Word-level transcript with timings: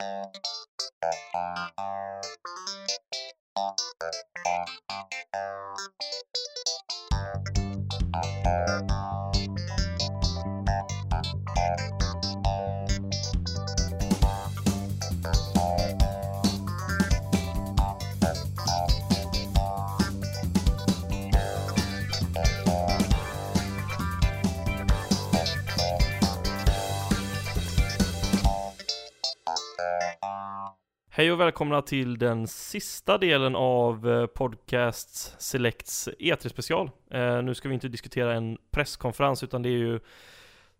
Thank 0.00 0.36
you. 8.90 8.97
Hej 31.18 31.32
och 31.32 31.40
välkomna 31.40 31.82
till 31.82 32.18
den 32.18 32.46
sista 32.46 33.18
delen 33.18 33.56
av 33.56 34.08
eh, 34.08 34.26
Podcast 34.26 35.34
Selects 35.42 36.08
E3 36.18 36.48
special. 36.48 36.90
Eh, 37.10 37.42
nu 37.42 37.54
ska 37.54 37.68
vi 37.68 37.74
inte 37.74 37.88
diskutera 37.88 38.34
en 38.34 38.58
presskonferens 38.70 39.42
utan 39.42 39.62
det 39.62 39.68
är 39.68 39.72
ju 39.78 40.00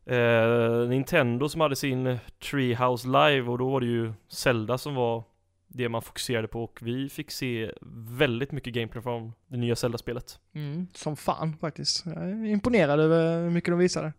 eh, 0.06 0.88
Nintendo 0.88 1.48
som 1.48 1.60
hade 1.60 1.76
sin 1.76 2.18
Treehouse 2.50 3.06
Live 3.06 3.50
och 3.50 3.58
då 3.58 3.70
var 3.70 3.80
det 3.80 3.86
ju 3.86 4.12
Zelda 4.28 4.78
som 4.78 4.94
var 4.94 5.24
det 5.68 5.88
man 5.88 6.02
fokuserade 6.02 6.48
på 6.48 6.64
och 6.64 6.78
vi 6.82 7.08
fick 7.08 7.30
se 7.30 7.72
väldigt 8.10 8.52
mycket 8.52 8.74
gameplay 8.74 9.02
från 9.02 9.32
det 9.46 9.56
nya 9.56 9.76
Zelda-spelet. 9.76 10.38
Mm, 10.54 10.86
som 10.94 11.16
fan 11.16 11.56
faktiskt. 11.56 12.06
Jag 12.06 12.30
är 12.30 12.44
imponerad 12.44 13.00
över 13.00 13.42
hur 13.42 13.50
mycket 13.50 13.72
de 13.72 13.78
visade. 13.78 14.12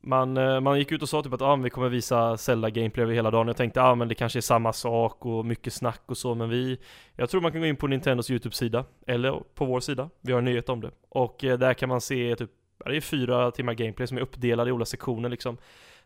Man, 0.00 0.36
eh, 0.36 0.60
man 0.60 0.78
gick 0.78 0.92
ut 0.92 1.02
och 1.02 1.08
sa 1.08 1.22
typ 1.22 1.32
att 1.32 1.42
ah, 1.42 1.56
vi 1.56 1.70
kommer 1.70 1.88
visa 1.88 2.36
Zelda 2.36 2.70
gameplay 2.70 3.02
över 3.02 3.14
hela 3.14 3.30
dagen. 3.30 3.46
Jag 3.46 3.56
tänkte 3.56 3.82
ah, 3.82 3.94
men 3.94 4.08
det 4.08 4.14
kanske 4.14 4.38
är 4.38 4.40
samma 4.40 4.72
sak 4.72 5.26
och 5.26 5.46
mycket 5.46 5.72
snack 5.72 6.02
och 6.06 6.16
så, 6.18 6.34
men 6.34 6.48
vi 6.48 6.78
Jag 7.16 7.30
tror 7.30 7.40
man 7.40 7.52
kan 7.52 7.60
gå 7.60 7.66
in 7.66 7.76
på 7.76 7.86
Nintendos 7.86 8.30
YouTube-sida, 8.30 8.84
eller 9.06 9.42
på 9.54 9.64
vår 9.64 9.80
sida. 9.80 10.10
Vi 10.20 10.32
har 10.32 10.38
en 10.38 10.44
nyhet 10.44 10.68
om 10.68 10.80
det. 10.80 10.90
Och 11.08 11.44
eh, 11.44 11.58
där 11.58 11.74
kan 11.74 11.88
man 11.88 12.00
se 12.00 12.36
typ, 12.36 12.50
det 12.84 12.96
är 12.96 13.00
fyra 13.00 13.50
timmar 13.50 13.74
gameplay 13.74 14.06
som 14.06 14.16
är 14.16 14.22
uppdelade 14.22 14.70
i 14.70 14.72
olika 14.72 14.86
sektioner 14.86 15.28
liksom. 15.28 15.56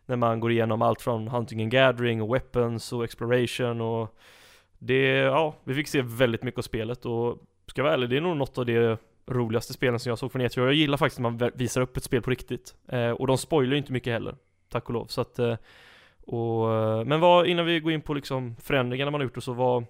När 0.05 0.15
man 0.15 0.39
går 0.39 0.51
igenom 0.51 0.81
allt 0.81 1.01
från 1.01 1.27
Hunting 1.27 1.61
and 1.61 1.71
Gathering 1.71 2.21
och 2.21 2.35
Weapons 2.35 2.93
och 2.93 3.03
Exploration 3.03 3.81
och 3.81 4.17
Det, 4.79 5.17
ja, 5.17 5.55
vi 5.63 5.73
fick 5.73 5.87
se 5.87 6.01
väldigt 6.01 6.43
mycket 6.43 6.57
av 6.57 6.61
spelet 6.61 7.05
och 7.05 7.37
ska 7.67 7.79
jag 7.81 7.83
vara 7.83 7.93
ärlig, 7.93 8.09
det 8.09 8.17
är 8.17 8.21
nog 8.21 8.37
något 8.37 8.57
av 8.57 8.65
det 8.65 8.97
roligaste 9.25 9.73
spelen 9.73 9.99
som 9.99 10.09
jag 10.09 10.19
såg 10.19 10.31
från 10.31 10.41
E3. 10.41 10.59
Jag 10.59 10.73
gillar 10.73 10.97
faktiskt 10.97 11.19
när 11.19 11.29
man 11.29 11.51
visar 11.55 11.81
upp 11.81 11.97
ett 11.97 12.03
spel 12.03 12.21
på 12.21 12.29
riktigt. 12.29 12.75
Eh, 12.87 13.09
och 13.09 13.27
de 13.27 13.37
spoilar 13.37 13.71
ju 13.71 13.77
inte 13.77 13.91
mycket 13.91 14.13
heller, 14.13 14.35
tack 14.69 14.87
och 14.87 14.93
lov. 14.93 15.05
Så 15.05 15.21
att, 15.21 15.39
eh, 15.39 15.55
och, 16.25 16.73
eh, 16.73 17.05
men 17.05 17.19
vad, 17.19 17.47
innan 17.47 17.65
vi 17.65 17.79
går 17.79 17.91
in 17.91 18.01
på 18.01 18.13
liksom 18.13 18.55
förändringarna 18.55 19.11
man 19.11 19.21
har 19.21 19.25
gjort 19.25 19.37
och 19.37 19.43
så, 19.43 19.53
vad, 19.53 19.85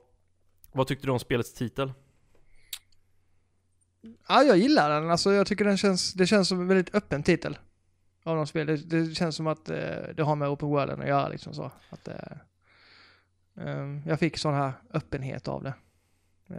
vad 0.72 0.88
tyckte 0.88 1.08
du 1.08 1.12
om 1.12 1.20
spelets 1.20 1.54
titel? 1.54 1.92
Ja, 4.28 4.44
jag 4.44 4.58
gillar 4.58 4.90
den. 4.90 5.12
Alltså 5.12 5.34
jag 5.34 5.48
tycker 5.48 5.66
den 5.66 5.78
känns, 5.78 6.14
det 6.14 6.28
känns 6.28 6.48
som 6.48 6.62
en 6.62 6.68
väldigt 6.68 6.96
öppen 6.96 7.24
titel. 7.24 7.58
Av 8.24 8.36
de 8.36 8.48
spel. 8.48 8.68
Det, 8.68 8.78
det 8.78 9.16
känns 9.16 9.36
som 9.36 9.48
att 9.48 9.70
eh, 9.70 9.76
det 10.16 10.24
har 10.24 10.36
med 10.36 10.50
open 10.50 10.70
worlden 10.70 11.02
att 11.02 11.08
göra 11.08 11.28
liksom 11.28 11.54
så. 11.54 11.72
Att, 11.90 12.08
eh, 12.08 12.38
eh, 13.58 14.00
jag 14.06 14.20
fick 14.20 14.38
sån 14.38 14.54
här 14.54 14.72
öppenhet 14.94 15.48
av 15.48 15.64
det. 15.64 15.74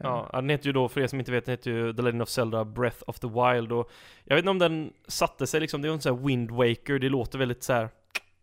Ja, 0.02 0.30
den 0.32 0.50
heter 0.50 0.66
ju 0.66 0.72
då, 0.72 0.88
för 0.88 1.00
er 1.00 1.06
som 1.06 1.18
inte 1.18 1.32
vet, 1.32 1.44
den 1.44 1.52
heter 1.52 1.70
ju 1.70 1.92
The 1.92 2.02
Legend 2.02 2.22
of 2.22 2.28
Zelda 2.28 2.64
Breath 2.64 3.02
of 3.06 3.18
the 3.18 3.26
Wild 3.26 3.72
och 3.72 3.90
Jag 4.24 4.36
vet 4.36 4.42
inte 4.42 4.50
om 4.50 4.58
den 4.58 4.92
satte 5.06 5.46
sig 5.46 5.60
liksom, 5.60 5.82
det 5.82 5.88
är 5.88 5.92
en 5.92 6.00
sån 6.00 6.18
här 6.18 6.26
Wind 6.26 6.50
Waker, 6.50 6.98
det 6.98 7.08
låter 7.08 7.38
väldigt 7.38 7.62
så 7.62 7.72
här, 7.72 7.88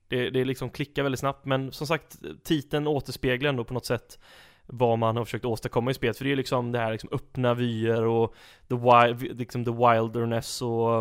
det, 0.07 0.29
det 0.29 0.45
liksom 0.45 0.69
klickar 0.69 1.03
väldigt 1.03 1.19
snabbt, 1.19 1.45
men 1.45 1.71
som 1.71 1.87
sagt, 1.87 2.17
titeln 2.43 2.87
återspeglar 2.87 3.49
ändå 3.49 3.63
på 3.63 3.73
något 3.73 3.85
sätt 3.85 4.19
vad 4.65 4.99
man 4.99 5.17
har 5.17 5.25
försökt 5.25 5.45
åstadkomma 5.45 5.91
i 5.91 5.93
spelet, 5.93 6.17
för 6.17 6.25
det 6.25 6.31
är 6.31 6.35
liksom 6.35 6.71
det 6.71 6.79
här 6.79 6.91
liksom 6.91 7.09
öppna 7.11 7.53
vyer 7.53 8.03
och 8.03 8.35
the, 8.69 8.75
wild, 8.75 9.39
liksom 9.39 9.65
the 9.65 9.71
wilderness 9.71 10.61
och, 10.61 10.99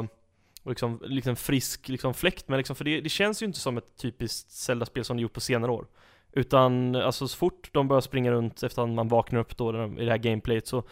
och 0.62 0.70
liksom, 0.70 1.00
liksom 1.04 1.36
frisk 1.36 1.88
liksom 1.88 2.14
fläkt, 2.14 2.48
men 2.48 2.56
liksom, 2.56 2.76
för 2.76 2.84
det, 2.84 3.00
det 3.00 3.08
känns 3.08 3.42
ju 3.42 3.46
inte 3.46 3.58
som 3.58 3.76
ett 3.76 3.96
typiskt 3.96 4.50
Zelda-spel 4.50 5.04
som 5.04 5.16
det 5.16 5.22
gjort 5.22 5.32
på 5.32 5.40
senare 5.40 5.72
år. 5.72 5.86
Utan 6.32 6.96
alltså 6.96 7.28
så 7.28 7.36
fort 7.36 7.68
de 7.72 7.88
börjar 7.88 8.00
springa 8.00 8.30
runt 8.30 8.62
efter 8.62 8.82
att 8.82 8.88
man 8.88 9.08
vaknar 9.08 9.40
upp 9.40 9.56
då 9.56 9.84
i 9.98 10.04
det 10.04 10.10
här 10.10 10.18
gameplayet 10.18 10.66
så 10.66 10.82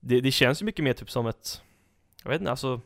det, 0.00 0.20
det 0.20 0.30
känns 0.30 0.62
ju 0.62 0.66
mycket 0.66 0.84
mer 0.84 0.92
typ 0.92 1.10
som 1.10 1.26
ett 1.26 1.62
Jag 2.22 2.30
vet 2.30 2.40
inte 2.40 2.50
alltså 2.50 2.80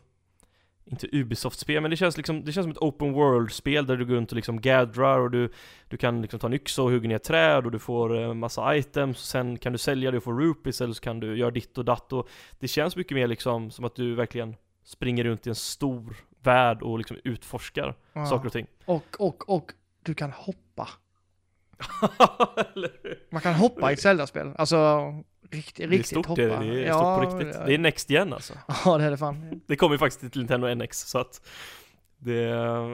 Inte 0.85 1.07
Ubisoft-spel 1.13 1.83
men 1.83 1.91
det 1.91 1.97
känns 1.97 2.17
liksom 2.17 2.45
Det 2.45 2.53
känns 2.53 2.65
som 2.65 2.71
ett 2.71 2.79
open 2.79 3.13
world-spel 3.13 3.87
där 3.87 3.97
du 3.97 4.07
går 4.07 4.15
runt 4.15 4.33
och 4.33 4.37
liksom 4.37 4.61
gaddrar 4.61 5.19
och 5.19 5.31
du 5.31 5.53
Du 5.89 5.97
kan 5.97 6.23
liksom 6.23 6.41
ta 6.41 6.47
en 6.47 6.55
yxa 6.55 6.83
och 6.83 6.91
hugga 6.91 7.09
ner 7.09 7.19
träd 7.19 7.67
och 7.67 7.73
du 7.73 7.79
får 7.79 8.23
eh, 8.23 8.35
massa 8.35 8.77
items 8.77 9.17
och 9.17 9.27
sen 9.27 9.59
kan 9.59 9.73
du 9.73 9.79
sälja 9.79 10.11
det 10.11 10.17
och 10.17 10.25
få 10.25 10.33
rupees 10.33 10.81
eller 10.81 10.95
så 10.95 11.01
kan 11.01 11.21
du 11.21 11.39
göra 11.39 11.51
ditt 11.51 11.79
och 11.79 11.85
datt 11.85 12.13
och 12.13 12.29
Det 12.59 12.69
känns 12.69 12.97
mycket 12.97 13.15
mer 13.15 13.27
liksom 13.27 13.71
som 13.71 13.85
att 13.85 13.95
du 13.95 14.15
verkligen 14.15 14.57
Springer 14.85 15.25
runt 15.25 15.47
i 15.47 15.51
en 15.51 15.55
stor 15.55 16.17
värld 16.43 16.83
och 16.83 16.99
liksom 16.99 17.17
utforskar 17.25 17.97
ja. 18.13 18.27
saker 18.27 18.47
och 18.47 18.53
ting 18.53 18.67
Och, 18.85 19.17
och, 19.19 19.51
och 19.51 19.73
du 20.03 20.15
kan 20.15 20.33
hoppa 20.33 20.70
Man 23.31 23.43
kan 23.43 23.55
hoppa 23.55 23.91
i 23.91 23.95
ett 23.95 24.01
Zelda-spel. 24.01 24.53
Alltså, 24.57 25.13
riktigt, 25.51 25.91
riktigt 25.91 26.07
stort, 26.07 26.27
hoppa. 26.27 26.43
Det, 26.43 26.49
det 26.49 26.85
är 26.85 26.87
ja, 26.87 26.95
stort 26.95 27.31
på 27.31 27.39
riktigt. 27.39 27.57
Ja. 27.61 27.67
Det 27.67 27.75
är 27.75 27.79
Next 27.79 28.11
Gen 28.11 28.33
alltså. 28.33 28.55
Ja, 28.85 28.99
det 28.99 29.05
är 29.05 29.11
det 29.11 29.17
fan. 29.17 29.61
Det 29.67 29.77
kommer 29.77 29.95
ju 29.95 29.99
faktiskt 29.99 30.33
till 30.33 30.41
Nintendo 30.41 30.75
NX, 30.75 31.01
så 31.01 31.19
att 31.19 31.49
det, 32.19 32.41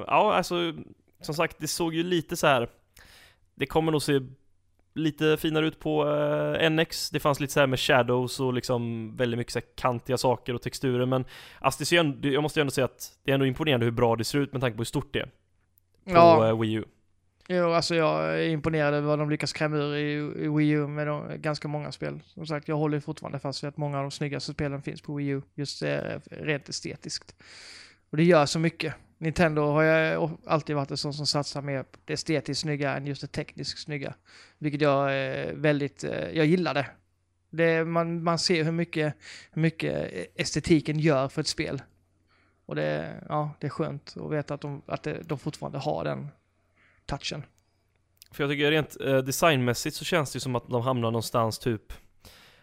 ja 0.06 0.34
alltså, 0.34 0.72
som 1.20 1.34
sagt, 1.34 1.56
det 1.60 1.69
såg 1.69 1.94
ju 1.94 2.02
lite 2.02 2.36
så 2.36 2.46
här. 2.46 2.69
Det 3.54 3.66
kommer 3.66 3.92
nog 3.92 4.02
se 4.02 4.20
lite 4.96 5.36
finare 5.36 5.66
ut 5.66 5.80
på 5.80 6.04
uh, 6.04 6.70
NX. 6.70 7.10
Det 7.10 7.20
fanns 7.20 7.41
lite 7.41 7.52
så 7.52 7.60
här 7.60 7.66
med 7.66 7.80
shadows 7.80 8.41
och 8.41 8.54
liksom 8.54 9.12
väldigt 9.16 9.38
mycket 9.38 9.52
så 9.52 9.60
kantiga 9.60 10.19
saker 10.19 10.54
och 10.54 10.62
texturer, 10.62 11.06
men 11.06 11.25
alltså 11.60 11.78
det 11.78 11.84
ser 11.84 12.00
ändå, 12.00 12.28
jag 12.28 12.42
måste 12.42 12.60
ju 12.60 12.62
ändå 12.62 12.70
säga 12.70 12.84
att 12.84 13.19
det 13.25 13.30
är 13.30 13.34
ändå 13.34 13.46
imponerande 13.46 13.86
hur 13.86 13.91
bra 13.91 14.16
det 14.16 14.25
ser 14.25 14.38
ut 14.38 14.52
med 14.52 14.60
tanke 14.60 14.76
på 14.76 14.80
hur 14.80 14.84
stort 14.84 15.12
det 15.12 15.19
är. 15.19 15.26
På 16.04 16.12
ja. 16.12 16.50
uh, 16.52 16.60
Wii 16.60 16.72
U. 16.72 16.84
Jo, 17.48 17.72
alltså 17.72 17.94
jag 17.94 18.34
är 18.34 18.48
imponerad 18.48 18.94
över 18.94 19.08
vad 19.08 19.18
de 19.18 19.30
lyckas 19.30 19.52
kräma 19.52 19.76
ur 19.76 19.94
i, 19.94 20.12
i 20.44 20.48
Wii 20.48 20.70
U 20.70 20.86
med 20.86 21.06
de, 21.06 21.40
ganska 21.40 21.68
många 21.68 21.92
spel. 21.92 22.20
Som 22.24 22.46
sagt, 22.46 22.68
jag 22.68 22.76
håller 22.76 23.00
fortfarande 23.00 23.38
fast 23.38 23.64
vid 23.64 23.68
att 23.68 23.76
många 23.76 23.96
av 23.98 24.04
de 24.04 24.10
snyggaste 24.10 24.52
spelen 24.52 24.82
finns 24.82 25.02
på 25.02 25.14
Wii 25.14 25.28
U, 25.28 25.42
just 25.54 25.82
eh, 25.82 26.18
rent 26.30 26.68
estetiskt. 26.68 27.34
Och 28.10 28.16
det 28.16 28.24
gör 28.24 28.46
så 28.46 28.58
mycket. 28.58 28.94
Nintendo 29.18 29.62
har 29.62 29.82
jag 29.82 30.30
alltid 30.46 30.76
varit 30.76 30.90
en 30.90 30.96
sån 30.96 31.14
som 31.14 31.26
satsar 31.26 31.62
mer 31.62 31.82
på 31.82 31.98
det 32.04 32.12
estetiskt 32.12 32.60
snygga 32.60 32.96
än 32.96 33.06
just 33.06 33.20
det 33.20 33.26
tekniskt 33.26 33.78
snygga. 33.78 34.14
Vilket 34.58 34.80
jag 34.80 35.24
eh, 35.24 35.52
väldigt, 35.54 36.04
eh, 36.04 36.30
jag 36.30 36.46
gillar 36.46 36.74
det. 36.74 36.86
det 37.50 37.84
man, 37.84 38.22
man 38.22 38.38
ser 38.38 38.64
hur 38.64 38.72
mycket, 38.72 39.14
hur 39.52 39.62
mycket 39.62 40.10
estetiken 40.34 40.98
gör 40.98 41.28
för 41.28 41.40
ett 41.40 41.46
spel. 41.46 41.82
Och 42.66 42.74
det, 42.74 43.14
ja, 43.28 43.50
det 43.60 43.66
är 43.66 43.70
skönt 43.70 44.14
att 44.16 44.32
veta 44.32 44.54
att 44.54 44.60
de, 44.60 44.82
att 44.86 45.06
de 45.22 45.38
fortfarande 45.38 45.78
har 45.78 46.04
den 46.04 46.28
touchen. 47.06 47.43
För 48.31 48.44
jag 48.44 48.50
tycker 48.50 48.71
rent 48.71 49.00
eh, 49.00 49.19
designmässigt 49.19 49.97
så 49.97 50.05
känns 50.05 50.33
det 50.33 50.41
som 50.41 50.56
att 50.56 50.69
de 50.69 50.83
hamnar 50.83 51.11
någonstans 51.11 51.59
typ 51.59 51.93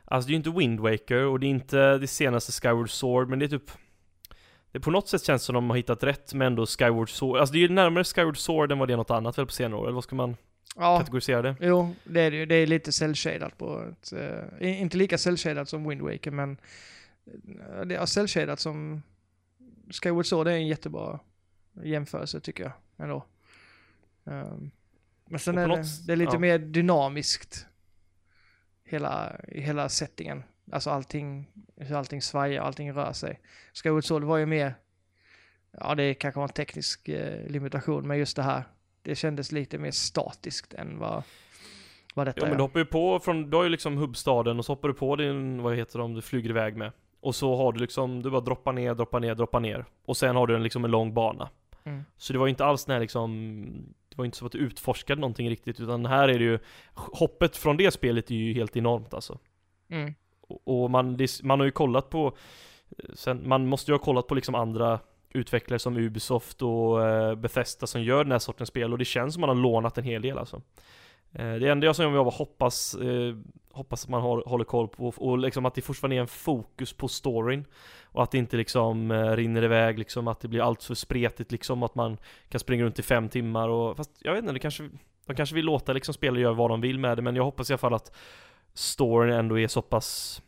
Alltså 0.05 0.27
det 0.27 0.31
är 0.31 0.33
ju 0.33 0.37
inte 0.37 0.59
Wind 0.59 0.79
Waker 0.79 1.25
och 1.25 1.39
det 1.39 1.45
är 1.45 1.49
inte 1.49 1.97
det 1.97 2.07
senaste 2.07 2.51
Skyward 2.51 2.89
Sword 2.89 3.29
men 3.29 3.39
det 3.39 3.45
är 3.45 3.49
typ 3.49 3.71
det 4.71 4.79
på 4.79 4.91
något 4.91 5.07
sätt 5.07 5.23
känns 5.23 5.43
som 5.43 5.55
de 5.55 5.69
har 5.69 5.77
hittat 5.77 6.03
rätt 6.03 6.33
men 6.33 6.47
ändå 6.47 6.65
Skyward 6.65 7.09
Sword, 7.09 7.39
alltså 7.39 7.53
det 7.53 7.59
är 7.59 7.61
ju 7.61 7.69
närmare 7.69 8.03
Skyward 8.03 8.37
Sword 8.37 8.71
än 8.71 8.79
vad 8.79 8.89
det 8.89 8.93
är 8.93 8.97
något 8.97 9.11
annat 9.11 9.37
väl 9.37 9.45
på 9.45 9.51
senare 9.51 9.79
år, 9.79 9.83
eller 9.83 9.95
vad 9.95 10.03
ska 10.03 10.15
man 10.15 10.37
ja. 10.75 10.99
kategorisera 10.99 11.41
det? 11.41 11.55
Jo, 11.59 11.95
det 12.03 12.21
är 12.21 12.31
det 12.31 12.37
ju. 12.37 12.45
Det 12.45 12.55
är 12.55 12.67
lite 12.67 12.91
cell 12.91 13.15
på 13.57 13.85
ett, 13.91 14.13
uh, 14.61 14.81
inte 14.81 14.97
lika 14.97 15.17
cell 15.17 15.67
som 15.67 15.89
Wind 15.89 16.01
Waker 16.01 16.31
men 16.31 16.51
uh, 16.51 17.81
det 17.85 17.95
är 17.95 18.05
cell 18.05 18.57
som 18.57 19.01
Skyward 19.89 20.25
Sword 20.25 20.47
är 20.47 20.51
en 20.51 20.67
jättebra 20.67 21.19
jämförelse 21.83 22.39
tycker 22.39 22.63
jag 22.63 22.73
ändå. 22.97 23.25
Um, 24.23 24.71
men 25.25 25.39
sen 25.39 25.57
är 25.57 25.67
det, 25.67 25.83
det 26.07 26.13
är 26.13 26.17
lite 26.17 26.35
ja. 26.35 26.39
mer 26.39 26.57
dynamiskt. 26.57 27.67
Hela, 28.83 29.35
hela 29.47 29.89
settingen. 29.89 30.43
Alltså 30.71 30.89
allting, 30.89 31.47
allting 31.93 32.21
svajar, 32.21 32.61
allting 32.61 32.93
rör 32.93 33.13
sig. 33.13 33.39
Skyward 33.73 34.03
Sword 34.03 34.23
var 34.23 34.37
ju 34.37 34.45
mer, 34.45 34.75
ja 35.71 35.95
det 35.95 36.13
kanske 36.13 36.39
var 36.39 36.47
en 36.47 36.53
teknisk 36.53 37.09
eh, 37.09 37.47
limitation, 37.47 38.07
men 38.07 38.17
just 38.17 38.35
det 38.35 38.43
här, 38.43 38.63
det 39.01 39.15
kändes 39.15 39.51
lite 39.51 39.77
mer 39.77 39.91
statiskt 39.91 40.73
än 40.73 40.99
vad, 40.99 41.23
vad 42.13 42.27
detta 42.27 42.41
Ja 42.41 42.47
men 42.47 42.57
du 42.57 42.63
hoppar 42.63 42.79
ju 42.79 42.85
på 42.85 43.19
från, 43.19 43.49
du 43.49 43.57
har 43.57 43.63
ju 43.63 43.69
liksom 43.69 43.97
hubbstaden 43.97 44.59
och 44.59 44.65
så 44.65 44.71
hoppar 44.71 44.87
du 44.87 44.93
på 44.93 45.15
din, 45.15 45.61
vad 45.61 45.75
heter 45.75 45.99
de, 45.99 46.13
du 46.13 46.21
flyger 46.21 46.49
iväg 46.49 46.77
med. 46.77 46.91
Och 47.21 47.35
så 47.35 47.55
har 47.55 47.71
du 47.71 47.79
liksom, 47.79 48.23
du 48.23 48.31
bara 48.31 48.41
droppar 48.41 48.73
ner, 48.73 48.93
droppar 48.93 49.19
ner, 49.19 49.35
droppar 49.35 49.59
ner. 49.59 49.85
Och 50.05 50.17
sen 50.17 50.35
har 50.35 50.47
du 50.47 50.55
en, 50.55 50.63
liksom 50.63 50.85
en 50.85 50.91
lång 50.91 51.13
bana. 51.13 51.49
Mm. 51.83 52.03
Så 52.17 52.33
det 52.33 52.39
var 52.39 52.45
ju 52.45 52.49
inte 52.49 52.65
alls 52.65 52.85
den 52.85 52.93
här 52.93 52.99
liksom 53.01 53.95
det 54.15 54.17
var 54.17 54.25
inte 54.25 54.37
så 54.37 54.45
att 54.45 54.51
du 54.51 54.57
utforskade 54.57 55.21
någonting 55.21 55.49
riktigt 55.49 55.79
utan 55.79 56.05
här 56.05 56.29
är 56.29 56.39
det 56.39 56.45
ju 56.45 56.59
Hoppet 56.93 57.57
från 57.57 57.77
det 57.77 57.91
spelet 57.91 58.31
är 58.31 58.35
ju 58.35 58.53
helt 58.53 58.77
enormt 58.77 59.13
alltså 59.13 59.39
mm. 59.89 60.13
och, 60.41 60.83
och, 60.83 60.91
man, 60.91 61.17
det, 61.17 61.43
man 61.43 61.59
har 61.59 61.65
ju 61.65 61.71
kollat 61.71 62.09
på 62.09 62.37
sen, 63.13 63.47
Man 63.47 63.67
måste 63.67 63.91
ju 63.91 63.97
ha 63.97 64.03
kollat 64.03 64.27
på 64.27 64.35
liksom 64.35 64.55
andra 64.55 64.99
utvecklare 65.29 65.79
som 65.79 65.97
Ubisoft 65.97 66.61
och 66.61 67.07
eh, 67.07 67.35
Bethesda 67.35 67.87
som 67.87 68.03
gör 68.03 68.23
den 68.23 68.31
här 68.31 68.39
sortens 68.39 68.69
spel 68.69 68.91
och 68.91 68.97
det 68.97 69.05
känns 69.05 69.33
som 69.33 69.41
man 69.41 69.49
har 69.49 69.55
lånat 69.55 69.97
en 69.97 70.03
hel 70.03 70.21
del 70.21 70.37
alltså 70.37 70.61
Eh, 71.33 71.53
det 71.53 71.69
enda 71.69 71.85
jag 71.85 71.95
som 71.95 72.13
jag 72.13 72.25
bara 72.25 72.35
hoppas, 72.35 72.95
eh, 72.95 73.35
hoppas 73.71 74.03
att 74.03 74.09
man 74.09 74.21
har, 74.21 74.43
håller 74.45 74.65
koll 74.65 74.87
på 74.87 75.13
och 75.17 75.37
liksom 75.37 75.65
att 75.65 75.75
det 75.75 75.81
fortfarande 75.81 76.15
är 76.15 76.21
en 76.21 76.27
fokus 76.27 76.93
på 76.93 77.07
storyn. 77.07 77.65
Och 78.03 78.23
att 78.23 78.31
det 78.31 78.37
inte 78.37 78.57
liksom 78.57 79.11
eh, 79.11 79.31
rinner 79.31 79.63
iväg 79.63 79.99
liksom, 79.99 80.27
att 80.27 80.39
det 80.39 80.47
blir 80.47 80.61
allt 80.61 80.83
för 80.83 80.95
spretigt 80.95 81.51
liksom, 81.51 81.83
att 81.83 81.95
man 81.95 82.17
kan 82.49 82.59
springa 82.59 82.83
runt 82.83 82.99
i 82.99 83.03
fem 83.03 83.29
timmar 83.29 83.69
och 83.69 83.97
fast 83.97 84.11
jag 84.19 84.33
vet 84.33 84.41
inte, 84.41 84.53
det 84.53 84.59
kanske 84.59 84.89
de 85.25 85.35
kanske 85.35 85.55
vill 85.55 85.65
låta 85.65 85.93
liksom 85.93 86.13
spelare 86.13 86.41
göra 86.41 86.53
vad 86.53 86.69
de 86.69 86.81
vill 86.81 86.99
med 86.99 87.17
det, 87.17 87.21
men 87.21 87.35
jag 87.35 87.43
hoppas 87.43 87.69
i 87.69 87.73
alla 87.73 87.77
fall 87.77 87.93
att 87.93 88.15
storyn 88.73 89.33
ändå 89.33 89.59
är 89.59 89.67
så 89.67 89.81
pass 89.81 90.41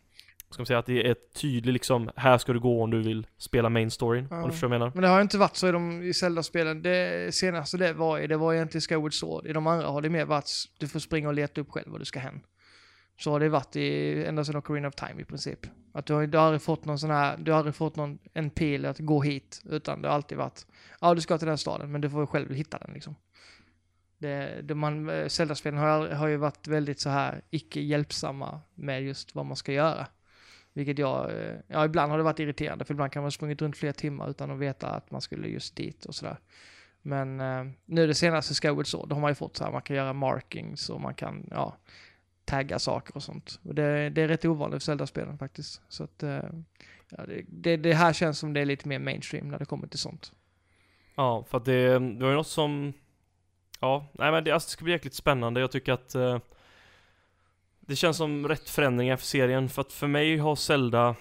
Ska 0.56 0.62
man 0.62 0.66
säga 0.66 0.80
att 0.80 0.86
det 0.86 1.10
är 1.10 1.16
tydligt 1.34 1.74
liksom, 1.74 2.10
här 2.16 2.38
ska 2.38 2.54
du 2.54 2.60
gå 2.60 2.84
om 2.84 2.92
du 2.92 3.02
vill 3.02 3.28
spela 3.38 3.70
main 3.70 3.92
storyn, 3.92 4.28
Ja. 4.32 4.38
om 4.38 4.44
du 4.46 4.52
förstår 4.52 4.68
vad 4.68 4.76
jag 4.76 4.80
menar? 4.80 4.92
Men 4.94 5.02
det 5.02 5.08
har 5.08 5.18
ju 5.18 5.22
inte 5.22 5.38
varit 5.38 5.56
så 5.56 5.68
i 5.68 5.72
de 5.72 6.04
i 6.04 6.14
Zelda-spelen. 6.14 6.82
Det 6.82 7.36
senaste 7.36 7.78
det 7.78 7.94
var 7.94 8.20
i, 8.20 8.28
det 8.28 8.38
var 8.38 8.54
egentligen 8.54 8.82
Skyward 8.82 9.14
Sword. 9.14 9.48
I 9.48 9.54
de 9.54 9.68
andra 9.68 9.88
har 9.88 10.02
det 10.02 10.10
mer 10.10 10.26
varit, 10.26 10.50
du 10.80 10.88
får 10.88 11.00
springa 11.00 11.28
och 11.28 11.34
leta 11.34 11.62
upp 11.62 11.72
själv 11.72 11.92
var 11.92 12.00
du 12.00 12.06
ska 12.06 12.20
hän. 12.20 12.42
Så 13.20 13.32
har 13.32 13.40
det 13.40 13.50
varit 13.50 13.76
i, 13.76 14.24
ända 14.26 14.46
sedan 14.46 14.56
Ocarina 14.56 14.88
of 14.88 14.96
Time 14.96 15.22
i 15.22 15.26
princip. 15.26 15.60
Att 15.94 16.06
du 16.06 16.14
har, 16.14 16.28
du 16.28 16.38
har 16.38 16.46
aldrig 16.46 16.62
fått 16.62 16.86
någon 16.86 17.00
sån 17.00 17.10
här, 17.12 17.38
du 17.38 17.52
har 17.52 17.58
aldrig 17.58 17.76
fått 17.76 17.96
någon, 17.96 18.20
en 18.34 18.50
pil 18.50 18.86
att 18.86 19.00
gå 19.00 19.22
hit, 19.22 19.62
utan 19.70 20.02
det 20.02 20.08
har 20.08 20.16
alltid 20.16 20.38
varit, 20.38 20.66
ja 21.02 21.14
du 21.14 21.22
ska 21.22 21.38
till 21.38 21.48
den 21.48 21.58
staden, 21.58 21.92
men 21.92 22.02
du 22.02 22.10
får 22.10 22.26
själv 22.26 22.54
hitta 22.54 22.78
den 22.78 22.94
liksom. 22.94 23.16
Det, 24.18 24.62
det 24.64 24.76
man, 24.76 25.10
eh, 25.10 25.28
Zelda-spelen 25.28 25.80
har, 25.80 26.08
har 26.08 26.28
ju 26.28 26.38
varit 26.38 26.68
väldigt 26.68 27.00
så 27.00 27.10
här 27.10 27.42
icke 27.50 27.82
hjälpsamma 27.82 28.62
med 28.76 29.04
just 29.04 29.36
vad 29.36 29.46
man 29.46 29.56
ska 29.56 29.72
göra. 29.72 30.08
Vilket 30.76 31.00
jag, 31.00 31.32
eh, 31.32 31.56
ja 31.68 31.86
ibland 31.86 32.12
har 32.12 32.18
det 32.18 32.24
varit 32.24 32.40
irriterande 32.40 32.86
för 32.86 32.94
ibland 32.94 33.12
kan 33.12 33.22
man 33.22 33.26
ha 33.26 33.32
sprungit 33.32 33.62
runt 33.62 33.78
flera 33.78 33.94
timmar 33.94 34.30
utan 34.30 34.52
att 34.52 34.60
veta 34.60 34.90
att 34.90 35.12
man 35.12 35.22
skulle 35.22 35.48
just 35.48 35.76
dit 35.76 36.06
och 36.06 36.16
sådär. 36.16 36.38
Men 37.02 37.40
eh, 37.40 37.66
nu 37.86 38.08
det 38.08 38.16
senaste 38.16 38.54
Skyward 38.54 38.88
Sword, 38.88 39.10
då 39.10 39.16
har 39.16 39.22
man 39.22 39.32
ju 39.32 39.36
fått 39.36 39.58
så 39.58 39.64
här, 39.64 39.72
man 39.72 39.82
kan 39.82 39.96
göra 39.96 40.14
markings 40.14 40.90
och 40.90 41.02
man 41.02 41.14
kan, 41.14 41.48
ja, 41.52 41.78
tagga 42.46 42.80
saker 42.80 43.16
och 43.16 43.24
sånt. 43.24 43.60
Och 43.64 43.76
det, 43.76 44.10
det 44.10 44.22
är 44.22 44.28
rätt 44.28 44.46
ovanligt 44.46 44.84
för 44.84 44.86
Zelda-spelen 44.86 45.38
faktiskt. 45.38 45.82
Så 45.88 46.04
att, 46.04 46.24
eh, 46.24 46.44
ja, 47.10 47.26
det, 47.26 47.42
det, 47.48 47.78
det 47.78 47.94
här 47.94 48.14
känns 48.14 48.40
som 48.40 48.54
det 48.54 48.62
är 48.62 48.66
lite 48.66 48.88
mer 48.88 49.00
mainstream 49.00 49.50
när 49.50 49.60
det 49.60 49.66
kommer 49.66 49.88
till 49.88 50.00
sånt. 50.00 50.32
Ja, 51.16 51.46
för 51.50 51.58
att 51.58 51.66
det, 51.66 52.00
det 52.00 52.24
var 52.24 52.30
ju 52.30 52.36
något 52.36 52.48
som 52.48 52.94
Ja, 53.80 54.08
nej 54.12 54.32
men 54.32 54.44
det, 54.44 54.52
alltså, 54.52 54.68
det 54.68 54.72
ska 54.72 54.84
bli 54.84 54.94
jäkligt 54.94 55.14
spännande. 55.14 55.60
Jag 55.60 55.72
tycker 55.72 55.94
att 55.94 56.16
eh, 56.16 56.40
det 57.88 57.96
känns 57.96 58.18
som 58.18 58.48
rätt 58.48 58.70
förändringar 58.70 59.18
för 59.18 59.26
serien. 59.26 59.70
För 59.70 59.82
att 59.82 59.94
för 59.94 60.08
mig 60.08 60.38
har 60.38 60.56
Zelda 60.56 61.16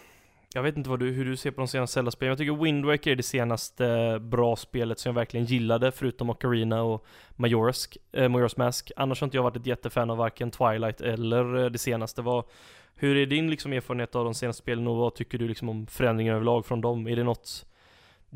Jag 0.54 0.62
vet 0.62 0.76
inte 0.76 0.90
vad 0.90 0.98
du, 0.98 1.10
hur 1.10 1.24
du 1.24 1.36
ser 1.36 1.50
på 1.50 1.60
de 1.60 1.68
senaste 1.68 1.94
Zelda-spelen. 1.94 2.28
Jag 2.28 2.38
tycker 2.38 2.64
Wind 2.64 2.84
Waker 2.84 3.10
är 3.10 3.16
det 3.16 3.22
senaste 3.22 3.86
eh, 3.86 4.18
bra 4.18 4.56
spelet 4.56 4.98
som 4.98 5.10
jag 5.10 5.14
verkligen 5.14 5.46
gillade, 5.46 5.92
förutom 5.92 6.30
Ocarina 6.30 6.82
och 6.82 7.06
Majora's, 7.36 7.98
eh, 8.12 8.28
Majora's 8.28 8.54
Mask. 8.56 8.92
Annars 8.96 9.20
har 9.20 9.26
inte 9.26 9.36
jag 9.36 9.42
varit 9.42 9.56
ett 9.56 9.66
jättefan 9.66 10.10
av 10.10 10.16
varken 10.16 10.50
Twilight 10.50 11.00
eller 11.00 11.64
eh, 11.64 11.70
det 11.70 11.78
senaste. 11.78 12.22
Vad, 12.22 12.44
hur 12.94 13.16
är 13.16 13.26
din 13.26 13.50
liksom 13.50 13.72
erfarenhet 13.72 14.14
av 14.14 14.24
de 14.24 14.34
senaste 14.34 14.62
spelen 14.62 14.86
och 14.86 14.96
vad 14.96 15.14
tycker 15.14 15.38
du 15.38 15.48
liksom 15.48 15.68
om 15.68 15.86
förändringar 15.86 16.34
överlag 16.34 16.66
från 16.66 16.80
dem? 16.80 17.06
Är 17.08 17.16
det 17.16 17.24
något 17.24 17.66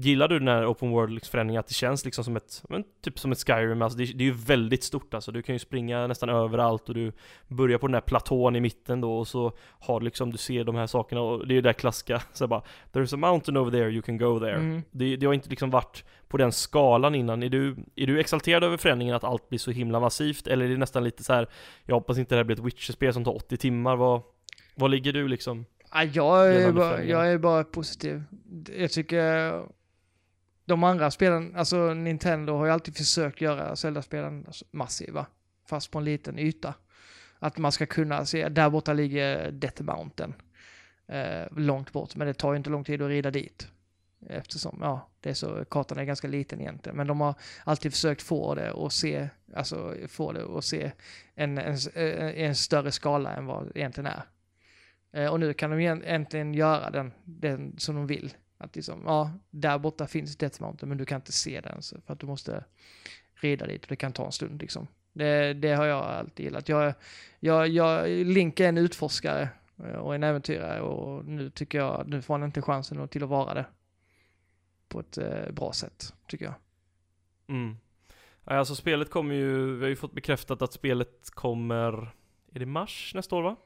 Gillar 0.00 0.28
du 0.28 0.38
den 0.38 0.48
här 0.48 0.66
open 0.66 0.90
world-förändringen, 0.90 1.60
att 1.60 1.66
det 1.66 1.74
känns 1.74 2.04
liksom 2.04 2.24
som 2.24 2.36
ett, 2.36 2.62
men 2.68 2.84
typ 3.02 3.18
som 3.18 3.32
ett 3.32 3.38
Skyrim, 3.46 3.82
alltså 3.82 3.98
det, 3.98 4.04
det 4.04 4.24
är 4.24 4.26
ju 4.26 4.32
väldigt 4.32 4.84
stort 4.84 5.14
alltså, 5.14 5.32
du 5.32 5.42
kan 5.42 5.54
ju 5.54 5.58
springa 5.58 6.06
nästan 6.06 6.28
överallt 6.28 6.88
och 6.88 6.94
du 6.94 7.12
börjar 7.48 7.78
på 7.78 7.86
den 7.86 7.94
här 7.94 8.00
platån 8.00 8.56
i 8.56 8.60
mitten 8.60 9.00
då 9.00 9.18
och 9.18 9.28
så 9.28 9.52
har 9.80 10.00
liksom, 10.00 10.30
du 10.30 10.38
ser 10.38 10.64
de 10.64 10.74
här 10.74 10.86
sakerna 10.86 11.20
och 11.20 11.46
det 11.46 11.52
är 11.52 11.56
ju 11.56 11.60
där 11.60 11.72
klassiska, 11.72 12.22
så 12.32 12.46
bara 12.46 12.62
There's 12.92 13.14
a 13.14 13.16
mountain 13.16 13.56
over 13.56 13.70
there, 13.70 13.90
you 13.90 14.02
can 14.02 14.18
go 14.18 14.38
there. 14.38 14.54
Mm. 14.54 14.82
Det, 14.90 15.16
det 15.16 15.26
har 15.26 15.34
inte 15.34 15.50
liksom 15.50 15.70
varit 15.70 16.04
på 16.28 16.36
den 16.36 16.52
skalan 16.52 17.14
innan. 17.14 17.42
Är 17.42 17.48
du, 17.48 17.76
är 17.96 18.06
du 18.06 18.20
exalterad 18.20 18.64
över 18.64 18.76
förändringen 18.76 19.14
att 19.14 19.24
allt 19.24 19.48
blir 19.48 19.58
så 19.58 19.70
himla 19.70 20.00
massivt? 20.00 20.46
Eller 20.46 20.64
är 20.64 20.68
det 20.68 20.76
nästan 20.76 21.04
lite 21.04 21.24
så 21.24 21.32
här, 21.32 21.48
jag 21.84 21.94
hoppas 21.94 22.18
inte 22.18 22.34
det 22.34 22.38
här 22.38 22.44
blir 22.44 22.56
ett 22.56 22.64
Witcher-spel 22.64 23.12
som 23.12 23.24
tar 23.24 23.36
80 23.36 23.56
timmar, 23.56 23.96
vad, 23.96 24.22
vad 24.74 24.90
ligger 24.90 25.12
du 25.12 25.28
liksom? 25.28 25.64
Ja, 25.92 26.04
jag, 26.04 26.54
är 26.54 26.72
bara, 26.72 27.04
jag 27.04 27.32
är 27.32 27.38
bara 27.38 27.64
positiv. 27.64 28.22
Jag 28.78 28.90
tycker 28.90 29.52
de 30.68 30.84
andra 30.84 31.10
spelen, 31.10 31.56
alltså 31.56 31.94
Nintendo 31.94 32.56
har 32.56 32.64
ju 32.64 32.72
alltid 32.72 32.96
försökt 32.96 33.40
göra 33.40 33.76
Zelda-spelen 33.76 34.46
massiva, 34.70 35.26
fast 35.66 35.90
på 35.90 35.98
en 35.98 36.04
liten 36.04 36.38
yta. 36.38 36.74
Att 37.38 37.58
man 37.58 37.72
ska 37.72 37.86
kunna 37.86 38.26
se, 38.26 38.48
där 38.48 38.70
borta 38.70 38.92
ligger 38.92 39.50
Death 39.50 39.82
Mountain. 39.82 40.34
Eh, 41.06 41.46
långt 41.56 41.92
bort, 41.92 42.16
men 42.16 42.26
det 42.26 42.34
tar 42.34 42.52
ju 42.52 42.56
inte 42.56 42.70
lång 42.70 42.84
tid 42.84 43.02
att 43.02 43.08
rida 43.08 43.30
dit. 43.30 43.68
Eftersom, 44.28 44.78
ja, 44.80 45.08
det 45.20 45.30
är 45.30 45.34
så, 45.34 45.64
kartan 45.64 45.98
är 45.98 46.04
ganska 46.04 46.28
liten 46.28 46.60
egentligen. 46.60 46.96
Men 46.96 47.06
de 47.06 47.20
har 47.20 47.34
alltid 47.64 47.92
försökt 47.92 48.22
få 48.22 48.54
det 48.54 48.72
och 48.72 48.92
se, 48.92 49.28
alltså 49.54 49.94
få 50.08 50.32
det 50.32 50.42
och 50.42 50.64
se 50.64 50.92
en, 51.34 51.58
en, 51.58 51.76
eh, 51.94 52.40
en 52.44 52.54
större 52.54 52.92
skala 52.92 53.36
än 53.36 53.46
vad 53.46 53.64
det 53.64 53.78
egentligen 53.78 54.06
är. 54.06 54.22
Eh, 55.12 55.32
och 55.32 55.40
nu 55.40 55.54
kan 55.54 55.70
de 55.70 55.80
egentligen 55.80 56.14
äntligen 56.14 56.54
göra 56.54 56.90
den, 56.90 57.12
den 57.24 57.74
som 57.78 57.94
de 57.94 58.06
vill. 58.06 58.34
Att 58.58 58.76
liksom, 58.76 59.02
ja, 59.06 59.32
där 59.50 59.78
borta 59.78 60.06
finns 60.06 60.36
Death 60.36 60.62
Mountain, 60.62 60.88
men 60.88 60.98
du 60.98 61.04
kan 61.04 61.16
inte 61.16 61.32
se 61.32 61.60
den 61.60 61.82
för 62.06 62.12
att 62.12 62.20
du 62.20 62.26
måste 62.26 62.64
rida 63.34 63.66
dit 63.66 63.82
och 63.82 63.88
det 63.88 63.96
kan 63.96 64.12
ta 64.12 64.26
en 64.26 64.32
stund 64.32 64.60
liksom. 64.60 64.86
Det, 65.12 65.54
det 65.54 65.72
har 65.72 65.84
jag 65.84 66.04
alltid 66.04 66.44
gillat. 66.44 66.68
Jag, 66.68 66.94
jag, 67.40 67.68
jag, 67.68 68.08
Link 68.08 68.60
är 68.60 68.68
en 68.68 68.78
utforskare 68.78 69.48
eh, 69.84 69.96
och 69.96 70.14
en 70.14 70.22
äventyrare 70.22 70.80
och 70.80 71.24
nu 71.24 71.50
tycker 71.50 71.78
jag, 71.78 72.08
nu 72.08 72.22
får 72.22 72.34
han 72.34 72.44
inte 72.44 72.62
chansen 72.62 73.08
till 73.08 73.22
att 73.22 73.28
vara 73.28 73.54
det. 73.54 73.66
På 74.88 75.00
ett 75.00 75.18
eh, 75.18 75.50
bra 75.50 75.72
sätt, 75.72 76.14
tycker 76.26 76.44
jag. 76.44 76.54
Mm. 77.48 77.76
Alltså 78.44 78.74
spelet 78.74 79.10
kommer 79.10 79.34
ju, 79.34 79.76
vi 79.76 79.82
har 79.82 79.88
ju 79.88 79.96
fått 79.96 80.14
bekräftat 80.14 80.62
att 80.62 80.72
spelet 80.72 81.30
kommer, 81.30 82.14
är 82.52 82.58
det 82.58 82.66
mars 82.66 83.12
nästa 83.14 83.36
år 83.36 83.42
va? 83.42 83.56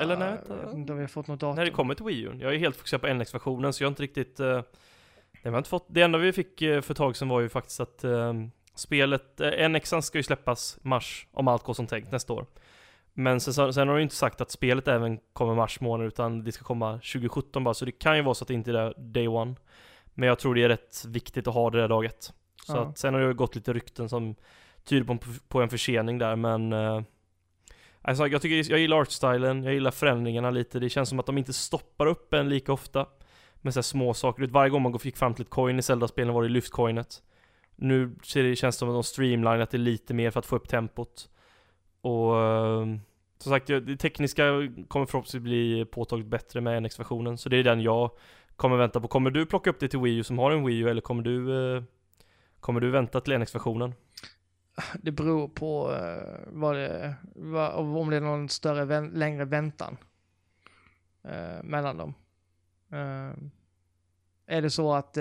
Eller 0.00 0.16
nej. 0.16 0.38
Jag 0.48 0.56
vet 0.56 0.74
inte 0.74 0.92
om 0.92 0.98
vi 0.98 1.04
har 1.04 1.08
fått 1.08 1.28
något 1.28 1.40
datum. 1.40 1.56
När 1.56 1.64
det 1.64 1.70
kommer 1.70 1.94
till 1.94 2.04
Wii 2.04 2.20
U. 2.20 2.36
Jag 2.40 2.54
är 2.54 2.58
helt 2.58 2.76
fokuserad 2.76 3.00
på 3.00 3.14
NX-versionen 3.14 3.72
så 3.72 3.82
jag 3.82 3.86
har 3.86 3.90
inte 3.90 4.02
riktigt... 4.02 4.40
Uh, 4.40 4.62
det, 5.42 5.50
har 5.50 5.58
inte 5.58 5.70
fått, 5.70 5.86
det 5.88 6.02
enda 6.02 6.18
vi 6.18 6.32
fick 6.32 6.62
eh, 6.62 6.80
för 6.80 6.92
ett 6.92 6.98
tag 6.98 7.16
sedan 7.16 7.28
var 7.28 7.40
ju 7.40 7.48
faktiskt 7.48 7.80
att 7.80 8.04
eh, 8.04 8.32
spelet, 8.74 9.40
uh, 9.40 9.68
NX 9.68 9.94
ska 10.00 10.18
ju 10.18 10.22
släppas 10.22 10.78
mars 10.82 11.26
om 11.32 11.48
allt 11.48 11.62
går 11.62 11.74
som 11.74 11.86
tänkt 11.86 12.12
nästa 12.12 12.32
år. 12.32 12.46
Men 13.12 13.40
sen, 13.40 13.72
sen 13.72 13.88
har 13.88 13.94
de 13.94 13.96
ju 13.96 14.02
inte 14.02 14.14
sagt 14.14 14.40
att 14.40 14.50
spelet 14.50 14.88
även 14.88 15.18
kommer 15.32 15.54
mars 15.54 15.80
månad 15.80 16.06
utan 16.06 16.44
det 16.44 16.52
ska 16.52 16.64
komma 16.64 16.92
2017 16.92 17.64
bara 17.64 17.74
så 17.74 17.84
det 17.84 17.92
kan 17.92 18.16
ju 18.16 18.22
vara 18.22 18.34
så 18.34 18.44
att 18.44 18.48
det 18.48 18.54
inte 18.54 18.70
är 18.70 18.74
där 18.74 18.94
day 18.96 19.28
one. 19.28 19.54
Men 20.14 20.28
jag 20.28 20.38
tror 20.38 20.54
det 20.54 20.62
är 20.62 20.68
rätt 20.68 21.04
viktigt 21.08 21.46
att 21.46 21.54
ha 21.54 21.70
det 21.70 21.80
där 21.80 21.88
dag 21.88 22.04
ett. 22.04 22.32
Så 22.66 22.76
Ja. 22.76 22.82
att 22.82 22.98
sen 22.98 23.14
har 23.14 23.20
det 23.20 23.26
ju 23.26 23.34
gått 23.34 23.54
lite 23.54 23.72
rykten 23.72 24.08
som 24.08 24.34
tyder 24.84 25.06
på 25.06 25.12
en, 25.12 25.18
på 25.48 25.62
en 25.62 25.68
försening 25.68 26.18
där 26.18 26.36
men 26.36 26.72
Alltså 28.06 28.26
jag 28.26 28.42
tycker, 28.42 28.70
jag 28.70 28.80
gillar 28.80 29.00
artstylen, 29.00 29.62
jag 29.64 29.74
gillar 29.74 29.90
förändringarna 29.90 30.50
lite, 30.50 30.78
det 30.78 30.88
känns 30.88 31.08
som 31.08 31.20
att 31.20 31.26
de 31.26 31.38
inte 31.38 31.52
stoppar 31.52 32.06
upp 32.06 32.34
en 32.34 32.48
lika 32.48 32.72
ofta 32.72 33.06
Med 33.60 33.74
så 33.74 33.78
här 33.78 33.82
små 33.82 34.14
saker, 34.14 34.40
Du 34.40 34.46
vet, 34.46 34.54
varje 34.54 34.70
gång 34.70 34.82
man 34.82 34.92
gick 34.92 35.02
fick 35.02 35.16
fram 35.16 35.34
till 35.34 35.44
ett 35.44 35.50
coin 35.50 35.78
i 35.78 35.82
Zelda-spelen 35.82 36.34
var 36.34 36.42
det 36.42 36.48
lyftcoinet 36.48 37.22
Nu 37.76 38.16
ser 38.22 38.42
det, 38.42 38.56
känns 38.56 38.76
det 38.76 38.78
som 38.78 38.88
att 38.88 38.94
de 38.94 39.02
streamlinat 39.02 39.70
det 39.70 39.78
lite 39.78 40.14
mer 40.14 40.30
för 40.30 40.38
att 40.38 40.46
få 40.46 40.56
upp 40.56 40.68
tempot 40.68 41.28
Och 42.00 42.38
ehm, 42.42 43.00
som 43.38 43.52
sagt, 43.52 43.66
det 43.66 43.96
tekniska 43.96 44.44
kommer 44.88 45.06
förhoppningsvis 45.06 45.42
bli 45.42 45.84
påtagligt 45.84 46.28
bättre 46.28 46.60
med 46.60 46.82
NX-versionen 46.82 47.38
Så 47.38 47.48
det 47.48 47.56
är 47.56 47.64
den 47.64 47.80
jag 47.80 48.10
kommer 48.56 48.76
vänta 48.76 49.00
på. 49.00 49.08
Kommer 49.08 49.30
du 49.30 49.46
plocka 49.46 49.70
upp 49.70 49.80
det 49.80 49.88
till 49.88 49.98
Wii 49.98 50.16
U 50.16 50.22
som 50.22 50.38
har 50.38 50.50
en 50.50 50.64
Wii 50.64 50.78
U 50.78 50.88
eller 50.88 51.00
kommer 51.00 51.22
du 51.22 51.76
eh, 51.76 51.82
Kommer 52.60 52.80
du 52.80 52.90
vänta 52.90 53.20
till 53.20 53.38
NX-versionen? 53.38 53.94
Det 55.02 55.12
beror 55.12 55.48
på 55.48 55.92
eh, 55.92 56.38
vad 56.46 56.76
det, 56.76 57.14
vad, 57.34 57.74
om 57.74 58.10
det 58.10 58.16
är 58.16 58.20
någon 58.20 58.48
större, 58.48 58.84
vän, 58.84 59.10
längre 59.14 59.44
väntan 59.44 59.96
eh, 61.22 61.62
mellan 61.62 61.96
dem. 61.96 62.14
Eh, 62.90 63.32
är 64.46 64.62
det 64.62 64.70
så 64.70 64.94
att 64.94 65.14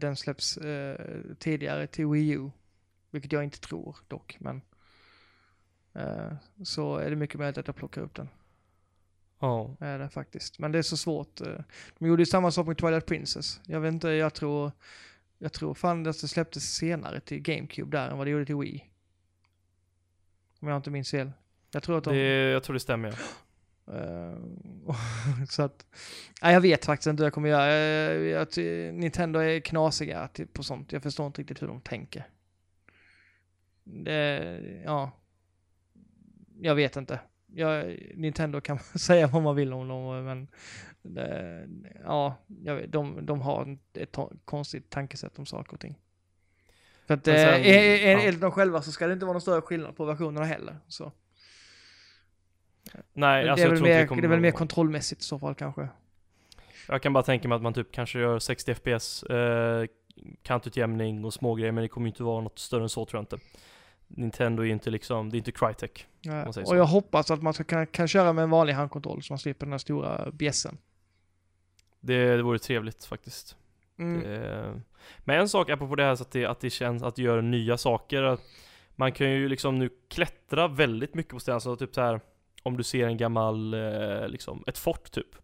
den 0.00 0.16
släpps 0.16 0.58
tidigare 1.38 1.86
till 1.86 2.06
Wii 2.06 2.30
U, 2.30 2.50
vilket 3.10 3.32
jag 3.32 3.44
inte 3.44 3.60
tror 3.60 3.96
dock, 4.08 4.36
men 4.40 4.62
så 6.64 6.96
är 6.96 7.10
det 7.10 7.16
mycket 7.16 7.38
möjligt 7.38 7.58
att 7.58 7.66
jag 7.66 7.76
plockar 7.76 8.00
upp 8.00 8.14
den. 8.14 8.28
Ja, 9.38 9.76
Är 9.80 9.98
det 9.98 10.08
faktiskt. 10.08 10.58
Men 10.58 10.72
det 10.72 10.78
är 10.78 10.82
så 10.82 10.96
svårt. 10.96 11.40
De 11.98 12.08
gjorde 12.08 12.22
ju 12.22 12.26
samma 12.26 12.50
sak 12.50 12.66
med 12.66 12.78
Twilight 12.78 13.06
Princess. 13.06 13.60
Jag 13.66 13.80
vet 13.80 13.92
inte, 13.92 14.08
jag 14.08 14.34
tror, 14.34 14.72
jag 15.42 15.52
tror 15.52 15.74
fan 15.74 16.06
att 16.06 16.20
det 16.20 16.28
släpptes 16.28 16.74
senare 16.74 17.20
till 17.20 17.40
GameCube 17.40 17.96
där 17.96 18.08
än 18.10 18.18
vad 18.18 18.26
det 18.26 18.30
gjorde 18.30 18.46
till 18.46 18.56
Wii. 18.56 18.90
Om 20.60 20.68
jag 20.68 20.76
inte 20.76 20.90
minns 20.90 21.10
fel. 21.10 21.32
Jag 21.72 21.82
tror 21.82 21.98
att 21.98 22.04
de... 22.04 22.10
det, 22.14 22.50
jag 22.50 22.62
tror 22.62 22.74
det 22.74 22.80
stämmer 22.80 23.18
ja. 23.84 23.92
eh, 23.94 24.36
så 25.48 25.62
att... 25.62 25.86
Nej, 26.42 26.54
jag 26.54 26.60
vet 26.60 26.84
faktiskt 26.84 27.06
inte 27.06 27.22
hur 27.22 27.26
jag 27.26 27.32
kommer 27.32 27.48
göra. 27.48 27.72
Jag, 28.14 28.48
Nintendo 28.94 29.40
är 29.40 29.60
knasiga 29.60 30.28
till- 30.28 30.46
på 30.46 30.62
sånt. 30.62 30.92
Jag 30.92 31.02
förstår 31.02 31.26
inte 31.26 31.40
riktigt 31.40 31.62
hur 31.62 31.66
de 31.66 31.80
tänker. 31.80 32.28
Det, 33.84 34.82
ja. 34.84 35.10
Jag 36.60 36.74
vet 36.74 36.96
inte. 36.96 37.20
Jag, 37.54 37.98
Nintendo 38.14 38.60
kan 38.60 38.78
säga 38.94 39.26
vad 39.26 39.42
man 39.42 39.56
vill 39.56 39.72
om 39.72 39.88
dem, 39.88 40.24
men 40.24 40.48
det, 41.02 41.68
ja, 42.04 42.36
jag 42.62 42.76
vet, 42.76 42.92
de, 42.92 43.26
de 43.26 43.40
har 43.40 43.78
ett 43.94 44.16
konstigt 44.44 44.90
tankesätt 44.90 45.38
om 45.38 45.46
saker 45.46 45.74
och 45.74 45.80
ting. 45.80 45.98
För 47.06 47.14
att 47.14 47.28
eh, 47.28 47.34
sen- 47.34 47.62
ja. 47.62 48.20
enligt 48.20 48.40
dem 48.40 48.50
själva 48.50 48.82
så 48.82 48.92
ska 48.92 49.06
det 49.06 49.12
inte 49.12 49.26
vara 49.26 49.32
någon 49.32 49.40
större 49.40 49.60
skillnad 49.60 49.96
på 49.96 50.04
versionerna 50.04 50.46
heller. 50.46 50.76
Så. 50.88 51.12
Nej, 53.12 53.44
det, 53.44 53.50
alltså 53.50 53.66
är 53.66 53.68
jag 53.68 53.74
väl 53.74 53.82
mer, 53.82 54.06
det 54.06 54.20
det 54.20 54.26
är 54.26 54.28
väl 54.28 54.40
mer 54.40 54.50
kontrollmässigt 54.50 55.20
i 55.20 55.24
så 55.24 55.38
fall 55.38 55.54
kanske. 55.54 55.88
Jag 56.88 57.02
kan 57.02 57.12
bara 57.12 57.22
tänka 57.22 57.48
mig 57.48 57.56
att 57.56 57.62
man 57.62 57.74
typ 57.74 57.92
kanske 57.92 58.18
gör 58.18 58.38
60 58.38 58.74
FPS, 58.74 59.22
eh, 59.22 59.86
kantutjämning 60.42 61.24
och 61.24 61.34
smågrejer, 61.34 61.72
men 61.72 61.82
det 61.82 61.88
kommer 61.88 62.06
inte 62.06 62.22
vara 62.22 62.40
något 62.40 62.58
större 62.58 62.82
än 62.82 62.88
så 62.88 63.06
tror 63.06 63.18
jag 63.18 63.22
inte. 63.22 63.46
Nintendo 64.16 64.62
är 64.62 64.66
ju 64.66 64.72
inte 64.72 64.90
liksom, 64.90 65.30
det 65.30 65.36
är 65.36 65.38
inte 65.38 65.52
Crytek. 65.52 66.06
Säger 66.24 66.46
och 66.48 66.54
så. 66.54 66.76
jag 66.76 66.84
hoppas 66.84 67.30
att 67.30 67.42
man 67.42 67.54
ska 67.54 67.64
kunna 67.64 67.86
kan 67.86 68.08
köra 68.08 68.32
med 68.32 68.44
en 68.44 68.50
vanlig 68.50 68.72
handkontroll 68.72 69.22
så 69.22 69.32
man 69.32 69.38
slipper 69.38 69.66
den 69.66 69.72
här 69.72 69.78
stora 69.78 70.30
bjässen. 70.30 70.78
Det, 72.00 72.36
det 72.36 72.42
vore 72.42 72.58
trevligt 72.58 73.04
faktiskt. 73.04 73.56
Mm. 73.98 74.32
Eh, 74.32 74.74
Men 75.18 75.40
en 75.40 75.48
sak 75.48 75.70
apropå 75.70 75.94
det 75.94 76.04
här 76.04 76.14
så 76.14 76.22
att 76.22 76.30
det, 76.30 76.46
att 76.46 76.60
det 76.60 76.70
känns 76.70 77.02
att 77.02 77.16
det 77.16 77.22
gör 77.22 77.42
nya 77.42 77.76
saker. 77.76 78.38
Man 78.96 79.12
kan 79.12 79.30
ju 79.30 79.48
liksom 79.48 79.78
nu 79.78 79.90
klättra 80.08 80.68
väldigt 80.68 81.14
mycket 81.14 81.32
på 81.32 81.40
ställen. 81.40 81.60
Så 81.60 81.76
typ 81.76 81.94
så 81.94 82.00
här 82.00 82.20
om 82.62 82.76
du 82.76 82.82
ser 82.82 83.06
en 83.06 83.16
gammal, 83.16 83.74
eh, 83.74 84.28
liksom, 84.28 84.64
ett 84.66 84.78
fort 84.78 85.10
typ. 85.10 85.34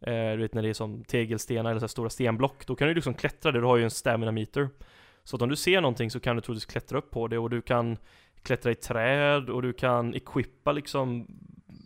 Eh, 0.00 0.30
du 0.30 0.36
vet 0.36 0.54
när 0.54 0.62
det 0.62 0.68
är 0.68 0.74
som 0.74 1.04
tegelstenar 1.04 1.70
eller 1.70 1.80
så 1.80 1.88
stora 1.88 2.10
stenblock. 2.10 2.66
Då 2.66 2.76
kan 2.76 2.88
du 2.88 2.94
liksom 2.94 3.14
klättra 3.14 3.52
det, 3.52 3.60
du 3.60 3.64
har 3.64 3.76
ju 3.76 3.84
en 3.84 3.90
stamina 3.90 4.32
meter. 4.32 4.68
Så 5.26 5.36
att 5.36 5.42
om 5.42 5.48
du 5.48 5.56
ser 5.56 5.80
någonting 5.80 6.10
så 6.10 6.20
kan 6.20 6.36
du 6.36 6.42
troligtvis 6.42 6.72
klättra 6.72 6.98
upp 6.98 7.10
på 7.10 7.28
det 7.28 7.38
och 7.38 7.50
du 7.50 7.62
kan 7.62 7.96
klättra 8.42 8.72
i 8.72 8.74
träd 8.74 9.50
och 9.50 9.62
du 9.62 9.72
kan 9.72 10.14
equippa 10.14 10.72
liksom 10.72 11.26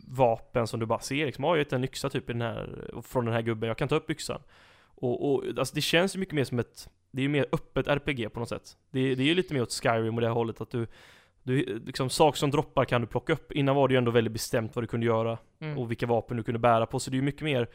vapen 0.08 0.66
som 0.66 0.80
du 0.80 0.86
bara 0.86 0.98
ser 0.98 1.26
liksom, 1.26 1.44
har 1.44 1.56
jag 1.56 1.72
en 1.72 1.84
yxa 1.84 2.10
typ 2.10 2.30
i 2.30 2.32
den 2.32 2.42
här, 2.42 2.90
från 3.02 3.24
den 3.24 3.34
här 3.34 3.42
gubben, 3.42 3.68
jag 3.68 3.78
kan 3.78 3.88
ta 3.88 3.94
upp 3.94 4.10
yxan. 4.10 4.40
Och, 4.80 5.32
och 5.32 5.44
alltså 5.58 5.74
det 5.74 5.80
känns 5.80 6.16
ju 6.16 6.20
mycket 6.20 6.34
mer 6.34 6.44
som 6.44 6.58
ett, 6.58 6.88
det 7.10 7.20
är 7.20 7.22
ju 7.22 7.28
mer 7.28 7.46
öppet 7.52 7.88
RPG 7.88 8.32
på 8.32 8.40
något 8.40 8.48
sätt. 8.48 8.76
Det, 8.90 9.14
det 9.14 9.22
är 9.22 9.26
ju 9.26 9.34
lite 9.34 9.54
mer 9.54 9.62
åt 9.62 9.72
Skyrim 9.72 10.14
och 10.14 10.20
det 10.20 10.26
här 10.26 10.34
hållet 10.34 10.60
att 10.60 10.70
du, 10.70 10.86
du 11.42 11.78
liksom 11.86 12.10
saker 12.10 12.38
som 12.38 12.50
droppar 12.50 12.84
kan 12.84 13.00
du 13.00 13.06
plocka 13.06 13.32
upp. 13.32 13.52
Innan 13.52 13.76
var 13.76 13.88
det 13.88 13.94
ju 13.94 13.98
ändå 13.98 14.10
väldigt 14.10 14.32
bestämt 14.32 14.76
vad 14.76 14.82
du 14.82 14.86
kunde 14.86 15.06
göra 15.06 15.38
Mm. 15.60 15.78
och 15.78 15.90
vilka 15.90 16.06
vapen 16.06 16.36
du 16.36 16.42
kunde 16.42 16.58
bära 16.58 16.86
på, 16.86 16.98
så 17.00 17.10
det 17.10 17.14
är 17.14 17.16
ju 17.16 17.22
mycket 17.22 17.42
mer 17.42 17.68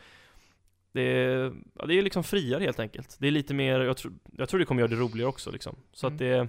det 0.96 1.02
är, 1.02 1.54
ja, 1.80 1.86
det 1.86 1.94
är 1.98 2.02
liksom 2.02 2.24
friare 2.24 2.64
helt 2.64 2.80
enkelt. 2.80 3.16
Det 3.20 3.28
är 3.28 3.32
lite 3.32 3.54
mer, 3.54 3.80
jag 3.80 3.98
tror, 3.98 4.14
jag 4.38 4.50
tror 4.50 4.60
det 4.60 4.66
kommer 4.66 4.82
göra 4.82 4.90
det 4.92 4.96
roligare 4.96 5.30
också 5.30 5.52
liksom. 5.52 5.76
Så 5.94 6.08
Mm. 6.08 6.16
att 6.16 6.20
det 6.20 6.48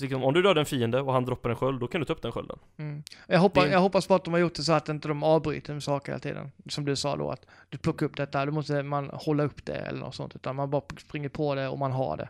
liksom, 0.00 0.24
om 0.24 0.34
du 0.34 0.42
dödar 0.42 0.60
en 0.60 0.66
fiende 0.66 1.00
och 1.00 1.12
han 1.12 1.24
droppar 1.24 1.50
en 1.50 1.56
sköld, 1.56 1.80
då 1.80 1.86
kan 1.86 2.00
du 2.00 2.04
ta 2.04 2.12
upp 2.12 2.22
den 2.22 2.32
skölden. 2.32 2.58
Mm. 2.76 3.02
Jag, 3.26 3.38
hoppas, 3.38 3.64
Det- 3.64 3.70
jag 3.70 3.80
hoppas 3.80 4.06
på 4.06 4.14
att 4.14 4.24
de 4.24 4.34
har 4.34 4.40
gjort 4.40 4.54
det 4.54 4.62
så 4.62 4.72
att 4.72 4.88
inte 4.88 5.08
de 5.08 5.22
avbryter 5.22 5.72
med 5.72 5.82
saker 5.82 6.12
hela 6.12 6.20
tiden. 6.20 6.52
Som 6.68 6.84
du 6.84 6.96
sa 6.96 7.16
då, 7.16 7.30
att 7.30 7.46
du 7.68 7.78
plockar 7.78 8.06
upp 8.06 8.16
detta, 8.16 8.46
då 8.46 8.52
måste 8.52 8.82
man 8.82 9.10
hålla 9.12 9.42
upp 9.42 9.64
det 9.64 9.74
eller 9.74 10.00
något 10.00 10.14
sånt. 10.14 10.36
Utan 10.36 10.56
man 10.56 10.70
bara 10.70 10.82
springer 10.98 11.28
på 11.28 11.54
det 11.54 11.68
och 11.68 11.78
man 11.78 11.92
har 11.92 12.16
det. 12.16 12.28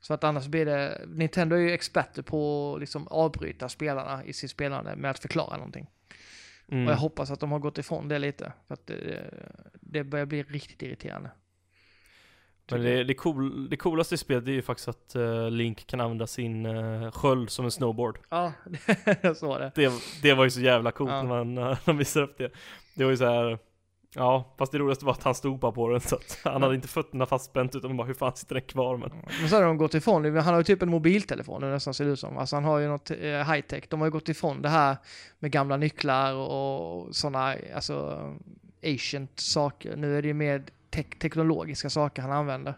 Så 0.00 0.14
att 0.14 0.24
annars 0.24 0.46
blir 0.46 0.66
det, 0.66 1.00
Nintendo 1.06 1.56
är 1.56 1.60
ju 1.60 1.72
experter 1.72 2.22
på 2.22 2.72
att 2.74 2.80
liksom 2.80 3.08
avbryta 3.08 3.68
spelarna 3.68 4.24
i 4.24 4.32
sitt 4.32 4.50
spelande 4.50 4.96
med 4.96 5.10
att 5.10 5.18
förklara 5.18 5.56
någonting. 5.56 5.86
Mm. 6.70 6.86
Och 6.86 6.92
jag 6.92 6.98
hoppas 6.98 7.30
att 7.30 7.40
de 7.40 7.52
har 7.52 7.58
gått 7.58 7.78
ifrån 7.78 8.08
det 8.08 8.18
lite. 8.18 8.52
För 8.66 8.74
att 8.74 8.86
det, 8.86 9.30
det 9.80 10.04
börjar 10.04 10.26
bli 10.26 10.42
riktigt 10.42 10.82
irriterande. 10.82 11.30
Men 12.70 12.82
det, 12.82 13.04
det, 13.04 13.14
cool, 13.14 13.70
det 13.70 13.76
coolaste 13.76 14.14
i 14.14 14.18
spelet 14.18 14.48
är 14.48 14.52
ju 14.52 14.62
faktiskt 14.62 14.88
att 14.88 15.14
eh, 15.14 15.50
Link 15.50 15.86
kan 15.86 16.00
använda 16.00 16.26
sin 16.26 16.66
uh, 16.66 17.10
sköld 17.10 17.50
som 17.50 17.64
en 17.64 17.70
snowboard. 17.70 18.18
Ja, 18.28 18.52
jag 19.22 19.36
såg 19.36 19.60
det. 19.60 19.72
Det, 19.74 19.92
det 20.22 20.34
var 20.34 20.44
ju 20.44 20.50
så 20.50 20.60
jävla 20.60 20.90
coolt 20.92 21.10
Ja. 21.10 21.22
när 21.22 21.28
man 21.28 21.54
när 21.54 21.78
de 21.84 21.98
visade 21.98 22.24
upp 22.24 22.38
det. 22.38 22.52
Det 22.94 23.04
var 23.04 23.10
ju 23.10 23.16
så 23.16 23.24
här. 23.24 23.58
Ja, 24.14 24.54
fast 24.58 24.72
det 24.72 24.78
roligaste 24.78 25.04
var 25.04 25.12
att 25.12 25.22
han 25.22 25.34
stod 25.34 25.58
bara 25.58 25.72
på 25.72 25.88
den 25.88 26.00
så 26.00 26.16
att 26.16 26.38
han 26.44 26.62
hade 26.62 26.74
inte 26.74 26.88
fötterna 26.88 27.26
fastspänt 27.26 27.74
utan 27.76 27.96
bara 27.96 28.06
hur 28.06 28.14
fan 28.14 28.36
sitter 28.36 28.54
den 28.54 28.64
kvar 28.64 28.96
men. 28.96 29.10
Men 29.40 29.48
så 29.48 29.56
har 29.56 29.62
de 29.62 29.76
gått 29.76 29.94
ifrån 29.94 30.22
det. 30.22 30.40
Han 30.40 30.54
har 30.54 30.60
ju 30.60 30.64
typ 30.64 30.82
en 30.82 30.90
mobiltelefon 30.90 31.60
nu 31.60 31.70
nästan 31.70 31.94
ser 31.94 32.04
det 32.04 32.10
ut 32.10 32.20
som. 32.20 32.38
Alltså 32.38 32.56
han 32.56 32.64
har 32.64 32.78
ju 32.78 32.88
något 32.88 33.10
eh, 33.10 33.16
high 33.20 33.60
tech. 33.60 33.84
De 33.88 34.00
har 34.00 34.06
ju 34.06 34.10
gått 34.10 34.28
ifrån 34.28 34.62
det 34.62 34.68
här 34.68 34.96
med 35.38 35.50
gamla 35.50 35.76
nycklar 35.76 36.34
och 36.34 37.14
sådana, 37.16 37.56
alltså 37.74 38.18
ancient 38.84 39.40
saker. 39.40 39.96
Nu 39.96 40.18
är 40.18 40.22
det 40.22 40.28
ju 40.28 40.34
mer 40.34 40.62
tek- 40.90 41.18
teknologiska 41.18 41.90
saker 41.90 42.22
han 42.22 42.32
använder. 42.32 42.74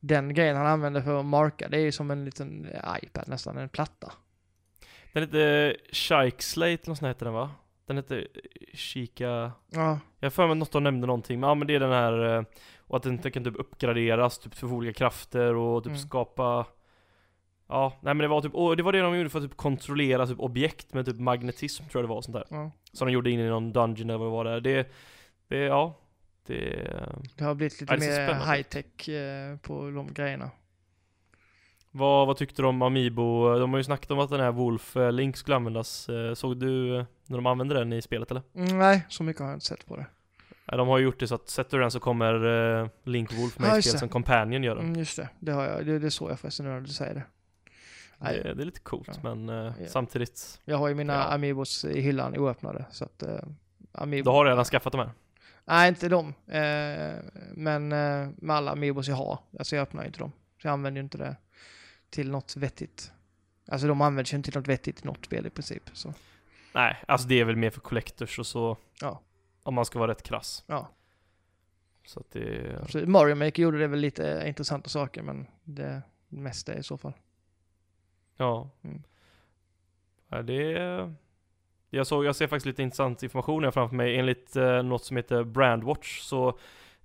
Den 0.00 0.34
grejen 0.34 0.56
han 0.56 0.66
använder 0.66 1.00
för 1.00 1.20
att 1.20 1.26
marka, 1.26 1.68
det 1.68 1.76
är 1.76 1.80
ju 1.80 1.92
som 1.92 2.10
en 2.10 2.24
liten 2.24 2.66
eh, 2.66 2.96
iPad 3.02 3.28
nästan, 3.28 3.58
en 3.58 3.68
platta. 3.68 4.12
Den 5.12 5.22
heter 5.22 5.76
Shike 5.92 6.42
Slate 6.42 6.66
eller 6.72 6.88
något 6.88 6.98
sånt 6.98 7.08
heter 7.10 7.24
den 7.24 7.34
va? 7.34 7.50
Den 7.88 7.96
heter 7.96 8.26
Shika... 8.74 9.52
Ja, 9.70 9.98
Jag 10.20 10.32
för 10.32 10.46
mig 10.46 10.56
något 10.56 10.72
de 10.72 10.82
nämnde 10.84 11.06
någonting, 11.06 11.40
men 11.40 11.48
ja 11.48 11.54
men 11.54 11.66
det 11.68 11.74
är 11.74 11.80
den 11.80 11.92
här... 11.92 12.36
eh, 12.38 12.44
Och 12.78 12.96
att 12.96 13.02
den 13.02 13.18
kan 13.18 13.44
typ 13.44 13.56
uppgraderas, 13.60 14.38
typ 14.38 14.54
för 14.54 14.72
olika 14.72 14.92
krafter 14.98 15.54
och 15.54 15.82
typ 15.84 15.90
Mm. 15.90 15.98
skapa... 15.98 16.66
Ja, 17.68 17.92
nej 18.02 18.14
men 18.14 18.18
det 18.18 18.28
var 18.28 18.40
typ, 18.42 18.54
och 18.54 18.76
det 18.76 18.82
var 18.82 18.92
det 18.92 19.00
de 19.00 19.16
gjorde 19.16 19.30
för 19.30 19.38
att 19.38 19.44
typ 19.44 19.56
kontrollera 19.56 20.26
typ 20.26 20.40
objekt 20.40 20.94
med 20.94 21.06
typ 21.06 21.18
magnetism 21.18 21.84
tror 21.88 22.00
jag 22.02 22.04
det 22.04 22.08
var 22.08 22.16
och 22.16 22.24
sånt 22.24 22.34
där. 22.34 22.44
ja. 22.50 22.70
Som 22.92 23.06
de 23.06 23.12
gjorde 23.12 23.30
in 23.30 23.40
i 23.40 23.48
någon 23.48 23.72
dungeon 23.72 24.10
eller 24.10 24.18
vad 24.18 24.26
det 24.28 24.30
var 24.30 24.44
där. 24.44 24.60
Det, 24.60 24.88
det, 25.48 25.56
ja. 25.58 25.94
Det... 26.46 26.90
Det 27.36 27.44
har 27.44 27.54
blivit 27.54 27.80
lite 27.80 27.94
Ja, 27.94 28.00
mer 28.00 28.12
spännande 28.12 28.52
high 28.56 28.62
tech 28.62 29.08
eh, 29.08 29.56
på 29.56 29.90
de 29.90 30.12
grejerna. 30.14 30.50
Vad, 31.90 32.26
vad 32.26 32.36
tyckte 32.36 32.62
du 32.62 32.68
om 32.68 32.82
Amiibo? 32.82 33.58
De 33.58 33.70
har 33.70 33.78
ju 33.78 33.84
snackat 33.84 34.10
om 34.10 34.18
att 34.18 34.30
den 34.30 34.40
här 34.40 34.52
Wolf 34.52 34.96
eh, 34.96 35.12
Link 35.12 35.36
skulle 35.36 35.56
användas. 35.56 36.08
Eh, 36.08 36.34
Såg 36.34 36.56
du 36.56 36.96
eh, 36.98 37.04
när 37.26 37.36
de 37.36 37.46
använde 37.46 37.74
den 37.74 37.92
i 37.92 38.02
spelet 38.02 38.30
eller? 38.30 38.42
Mm, 38.54 38.78
nej, 38.78 39.06
så 39.08 39.22
mycket 39.22 39.40
har 39.40 39.48
jag 39.48 39.56
inte 39.56 39.66
sett 39.66 39.86
på 39.86 39.96
det. 39.96 40.06
De 40.76 40.88
har 40.88 40.98
ju 40.98 41.04
gjort 41.04 41.20
det 41.20 41.28
så 41.28 41.34
att 41.34 41.48
sätter 41.48 41.76
du 41.76 41.82
den 41.82 41.90
så 41.90 42.00
kommer 42.00 42.90
Link 43.08 43.32
Wolf 43.38 43.58
med 43.58 43.68
Ja, 43.70 43.78
i 43.78 43.82
spelet 43.82 43.98
som 44.00 44.08
companion 44.08 44.62
gör 44.62 44.74
den. 44.76 44.84
Mm, 44.84 44.98
just 44.98 45.16
det, 45.16 45.28
det 45.38 45.52
har 45.52 45.64
jag. 45.64 45.86
Det, 45.86 45.98
det 45.98 46.10
såg 46.10 46.30
jag 46.30 46.40
förresten 46.40 46.66
när 46.66 46.80
du 46.80 46.86
säger 46.86 47.14
det. 47.14 47.22
Nej. 48.18 48.40
Det, 48.42 48.54
det 48.54 48.62
är 48.62 48.66
lite 48.66 48.80
coolt 48.80 49.08
Ja. 49.22 49.34
men 49.34 49.48
Ja. 49.48 49.72
samtidigt, 49.88 50.60
Jag 50.64 50.78
har 50.78 50.88
ju 50.88 50.94
mina 50.94 51.12
Ja. 51.12 51.22
Amiibos 51.22 51.84
i 51.84 52.00
hyllan 52.00 52.36
oöppnade, 52.38 52.84
så 52.90 53.04
att 53.04 53.22
uh, 53.22 53.28
Amiibo... 53.92 54.24
då 54.24 54.32
har 54.36 54.44
du 54.44 54.50
redan 54.50 54.64
skaffat 54.64 54.92
de 54.92 54.98
här. 54.98 55.10
Nej, 55.64 55.88
inte 55.88 56.08
dem. 56.08 56.34
Eh, 56.46 57.16
men 57.54 57.92
eh, 57.92 58.28
med 58.36 58.56
alla 58.56 58.70
Amiibos 58.72 59.08
jag 59.08 59.16
har. 59.16 59.38
Alltså 59.58 59.76
jag 59.76 59.82
öppnar 59.82 60.02
ju 60.02 60.06
inte 60.06 60.18
dem. 60.18 60.32
Så 60.62 60.66
jag 60.66 60.72
använder 60.72 60.98
ju 61.00 61.04
inte 61.04 61.18
det 61.18 61.36
till 62.10 62.30
något 62.30 62.56
vettigt. 62.56 63.12
Alltså 63.68 63.86
de 63.86 64.00
används 64.00 64.32
ju 64.32 64.36
inte 64.36 64.50
till 64.50 64.60
något 64.60 64.68
vettigt 64.68 65.02
i 65.02 65.06
något 65.06 65.24
spel 65.24 65.46
i 65.46 65.50
princip. 65.50 65.90
Så 65.92 66.14
Nej, 66.74 66.96
alltså 67.08 67.28
det 67.28 67.40
är 67.40 67.44
väl 67.44 67.56
mer 67.56 67.70
för 67.70 67.80
collectors 67.80 68.38
och 68.38 68.46
så. 68.46 68.76
Ja. 69.00 69.20
Om 69.62 69.74
man 69.74 69.84
ska 69.84 69.98
vara 69.98 70.10
rätt 70.10 70.22
krass. 70.22 70.64
ja. 70.66 70.88
Så 72.06 72.20
att 72.20 72.30
det... 72.30 72.78
Så 72.88 72.98
Mario 72.98 73.34
Maker 73.34 73.62
gjorde 73.62 73.78
det 73.78 73.86
väl 73.86 74.00
lite 74.00 74.44
intressanta 74.46 74.88
saker, 74.88 75.22
men 75.22 75.46
det 75.64 76.02
mesta 76.28 76.74
i 76.74 76.82
så 76.82 76.98
fall. 76.98 77.12
Ja. 78.36 78.70
Mm. 78.82 79.02
ja 80.28 80.42
det... 80.42 81.14
Jag, 81.90 82.06
såg, 82.06 82.24
jag 82.24 82.36
ser 82.36 82.46
faktiskt 82.46 82.66
lite 82.66 82.82
intressant 82.82 83.22
information 83.22 83.64
här 83.64 83.70
framför 83.70 83.96
mig. 83.96 84.16
Enligt 84.16 84.56
eh, 84.56 84.82
något 84.82 85.04
som 85.04 85.16
heter 85.16 85.44
Brandwatch 85.44 86.20
så 86.20 86.48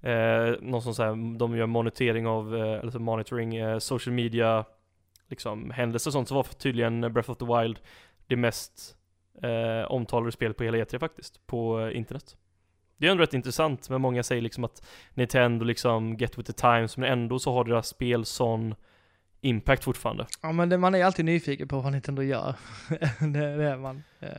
eh, 0.01 0.55
någon 0.61 0.81
som 0.81 0.95
säger 0.95 1.37
de 1.37 1.57
gör 1.57 1.65
monitering 1.65 2.27
av, 2.27 2.55
eh, 2.55 2.79
eller 2.79 2.91
så 2.91 2.99
monitoring 2.99 3.55
eh, 3.55 3.79
social 3.79 4.13
media 4.13 4.65
liksom 5.33 5.71
händelser 5.71 6.09
och 6.09 6.13
sånt 6.13 6.27
så 6.27 6.35
var 6.35 6.43
tydligen 6.43 7.01
Breath 7.13 7.31
of 7.31 7.37
the 7.37 7.45
Wild 7.45 7.79
det 8.27 8.35
mest 8.35 8.95
eh, 9.41 9.91
omtalade 9.91 10.31
spelet 10.31 10.57
på 10.57 10.63
hela 10.63 10.77
E3 10.77 10.99
faktiskt, 10.99 11.47
på 11.47 11.91
internet. 11.91 12.37
Det 12.97 13.07
är 13.07 13.11
ändå 13.11 13.23
rätt 13.23 13.33
intressant, 13.33 13.89
men 13.89 14.01
många 14.01 14.23
säger 14.23 14.41
liksom 14.41 14.63
att 14.63 14.85
Nintendo 15.13 15.65
liksom 15.65 16.17
get 16.17 16.37
with 16.37 16.51
the 16.51 16.61
times, 16.61 16.97
men 16.97 17.11
ändå 17.11 17.39
så 17.39 17.53
har 17.53 17.63
deras 17.63 17.87
spel 17.87 18.25
sån 18.25 18.75
impact 19.41 19.83
fortfarande. 19.83 20.27
Ja, 20.41 20.51
men 20.51 20.69
det, 20.69 20.77
man 20.77 20.95
är 20.95 21.05
alltid 21.05 21.25
nyfiken 21.25 21.67
på 21.67 21.79
vad 21.79 21.91
Nintendo 21.91 22.21
gör. 22.21 22.55
det, 23.19 23.57
det 23.57 23.63
är 23.63 23.77
man. 23.77 24.03
Eh, 24.19 24.29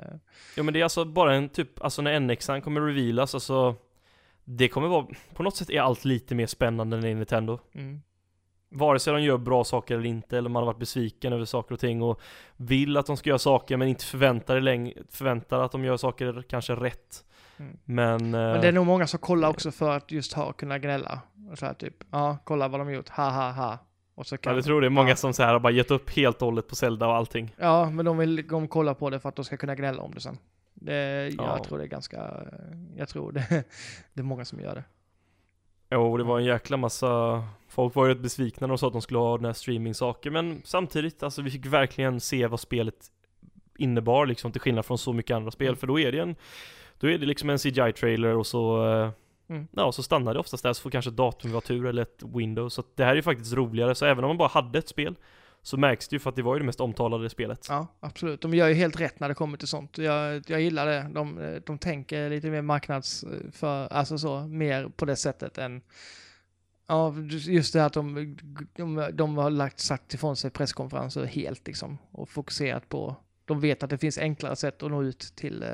Ja 0.56 0.62
men 0.62 0.74
det 0.74 0.80
är 0.80 0.84
alltså 0.84 1.04
bara 1.04 1.34
en 1.34 1.48
typ, 1.48 1.82
alltså 1.82 2.02
när 2.02 2.20
NXan 2.20 2.60
kommer 2.62 2.80
revealas, 2.80 3.34
alltså 3.34 3.76
Det 4.44 4.68
kommer 4.68 4.88
vara, 4.88 5.06
på 5.34 5.42
något 5.42 5.56
sätt 5.56 5.70
är 5.70 5.80
allt 5.80 6.04
lite 6.04 6.34
mer 6.34 6.46
spännande 6.46 6.96
än 6.96 7.04
i 7.04 7.14
Nintendo 7.14 7.58
mm. 7.74 8.02
Vare 8.74 8.98
sig 8.98 9.12
de 9.12 9.22
gör 9.22 9.38
bra 9.38 9.64
saker 9.64 9.94
eller 9.94 10.06
inte, 10.06 10.38
eller 10.38 10.50
man 10.50 10.60
har 10.62 10.66
varit 10.66 10.78
besviken 10.78 11.32
över 11.32 11.44
saker 11.44 11.74
och 11.74 11.80
ting 11.80 12.02
och 12.02 12.20
Vill 12.56 12.96
att 12.96 13.06
de 13.06 13.16
ska 13.16 13.30
göra 13.30 13.38
saker 13.38 13.76
men 13.76 13.88
inte 13.88 14.04
förväntar, 14.04 14.60
läng- 14.60 14.92
förväntar 15.10 15.60
att 15.60 15.72
de 15.72 15.84
gör 15.84 15.96
saker 15.96 16.44
kanske 16.48 16.74
rätt 16.74 17.24
Mm. 17.56 17.76
Men, 17.84 18.30
Men 18.30 18.54
eh, 18.54 18.60
det 18.60 18.68
är 18.68 18.72
nog 18.72 18.86
många 18.86 19.06
som 19.06 19.18
kollar 19.18 19.48
också 19.48 19.70
för 19.70 19.96
att 19.96 20.10
just 20.10 20.32
ha, 20.32 20.52
kunna 20.52 20.78
gnälla. 20.78 21.20
Och 21.50 21.58
Så 21.58 21.66
här 21.66 21.74
typ, 21.74 21.94
ja, 22.10 22.38
kolla 22.44 22.68
vad 22.68 22.80
de 22.80 22.92
gjort, 22.92 23.08
ha 23.08 23.30
ha 23.30 23.50
ha. 23.50 23.78
Och 24.14 24.26
så 24.26 24.38
kan, 24.38 24.52
ja, 24.52 24.56
jag 24.58 24.64
tror 24.64 24.80
det 24.80 24.86
är 24.86 24.90
många 24.90 25.08
ja. 25.08 25.16
som 25.16 25.32
så 25.34 25.42
här 25.42 25.52
har 25.52 25.60
bara 25.60 25.72
gett 25.72 25.90
upp 25.90 26.10
helt 26.10 26.42
och 26.42 26.46
hållet 26.46 26.68
på 26.68 26.76
Zelda 26.76 27.06
och 27.06 27.14
allting 27.14 27.54
Ja, 27.58 27.90
men 27.90 28.04
de 28.04 28.18
vill 28.18 28.48
de 28.48 28.68
kolla 28.68 28.94
på 28.94 29.10
det 29.10 29.20
för 29.20 29.28
att 29.28 29.36
de 29.36 29.44
ska 29.44 29.56
kunna 29.56 29.74
gnälla 29.74 30.02
om 30.02 30.14
det 30.14 30.20
sen. 30.20 30.38
Det, 30.74 31.28
Ja. 31.38 31.56
Jag 31.56 31.64
tror 31.64 31.78
det 31.78 31.84
är 31.84 31.88
ganska, 31.88 32.30
jag 32.96 33.08
tror 33.08 33.32
det, 33.32 33.46
det 34.12 34.20
är 34.20 34.24
många 34.24 34.44
som 34.44 34.60
gör 34.60 34.74
det. 34.74 34.84
Jo, 35.90 36.16
det 36.16 36.24
var 36.24 36.38
en 36.38 36.44
jäkla 36.44 36.76
massa 36.76 37.42
Folk 37.68 37.94
var 37.94 38.06
ju 38.06 38.14
rätt 38.14 38.22
besvikna 38.22 38.66
när 38.66 38.72
de 38.72 38.78
sa 38.78 38.86
att 38.86 38.92
de 38.92 39.02
skulle 39.02 39.18
ha 39.18 39.36
den 39.36 39.44
här 39.44 39.52
streaming-saker 39.52 40.30
Men 40.30 40.62
samtidigt, 40.64 41.22
alltså 41.22 41.42
vi 41.42 41.50
fick 41.50 41.66
verkligen 41.66 42.20
se 42.20 42.46
vad 42.46 42.60
spelet 42.60 43.10
Innebar 43.78 44.26
liksom 44.26 44.52
till 44.52 44.60
skillnad 44.60 44.86
från 44.86 44.98
så 44.98 45.12
mycket 45.12 45.34
andra 45.34 45.50
spel 45.50 45.68
Mm. 45.68 45.76
För 45.76 45.86
då 45.86 46.00
är 46.00 46.12
det 46.12 46.18
en 46.18 46.36
Då 46.98 47.10
är 47.10 47.18
det 47.18 47.26
liksom 47.26 47.50
en 47.50 47.58
CGI-trailer 47.58 48.36
och 48.36 48.46
så 48.46 48.88
eh, 48.88 49.10
Mm. 49.48 49.68
Ja, 49.72 49.92
så 49.92 50.02
stannar 50.02 50.34
det 50.34 50.40
oftast 50.40 50.62
där 50.62 50.72
så 50.72 50.82
får 50.82 50.90
kanske 50.90 51.10
datum 51.10 51.52
vara 51.52 51.60
tur 51.60 51.86
eller 51.86 52.02
ett 52.02 52.22
Windows 52.22 52.74
Så 52.74 52.82
det 52.94 53.04
här 53.04 53.10
är 53.10 53.16
ju 53.16 53.22
faktiskt 53.22 53.52
roligare 53.52 53.94
Så 53.94 54.06
även 54.06 54.24
om 54.24 54.28
man 54.28 54.36
bara 54.36 54.48
hade 54.48 54.78
ett 54.78 54.88
spel 54.88 55.14
så 55.64 55.76
märks 55.76 56.08
det 56.08 56.16
ju 56.16 56.20
för 56.20 56.30
att 56.30 56.36
det 56.36 56.42
var 56.42 56.54
ju 56.54 56.58
det 56.58 56.64
mest 56.66 56.80
omtalade 56.80 57.30
spelet. 57.30 57.66
Ja, 57.68 57.86
absolut. 58.00 58.40
De 58.40 58.54
gör 58.54 58.68
ju 58.68 58.74
helt 58.74 59.00
rätt 59.00 59.20
när 59.20 59.28
det 59.28 59.34
kommer 59.34 59.58
till 59.58 59.68
sånt. 59.68 59.98
Jag, 59.98 60.42
jag 60.46 60.60
gillar 60.60 60.86
det. 60.86 61.10
De, 61.12 61.60
de 61.66 61.78
tänker 61.78 62.30
lite 62.30 62.50
mer 62.50 62.62
marknads... 62.62 63.24
För, 63.52 63.92
alltså 63.92 64.18
så, 64.18 64.40
mer 64.40 64.88
på 64.88 65.04
det 65.04 65.16
sättet 65.16 65.58
än... 65.58 65.82
Ja, 66.86 67.14
just 67.30 67.72
det 67.72 67.84
att 67.84 67.92
de, 67.92 68.36
de, 68.76 69.10
de 69.12 69.36
har 69.36 69.50
lagt, 69.50 69.80
sagt 69.80 70.14
ifrån 70.14 70.36
sig 70.36 70.50
presskonferenser 70.50 71.24
helt 71.24 71.66
liksom 71.66 71.98
och 72.10 72.28
fokuserat 72.28 72.88
på... 72.88 73.16
De 73.44 73.60
vet 73.60 73.82
att 73.82 73.90
det 73.90 73.98
finns 73.98 74.18
enklare 74.18 74.56
sätt 74.56 74.82
att 74.82 74.90
nå 74.90 75.02
ut 75.02 75.32
till, 75.36 75.64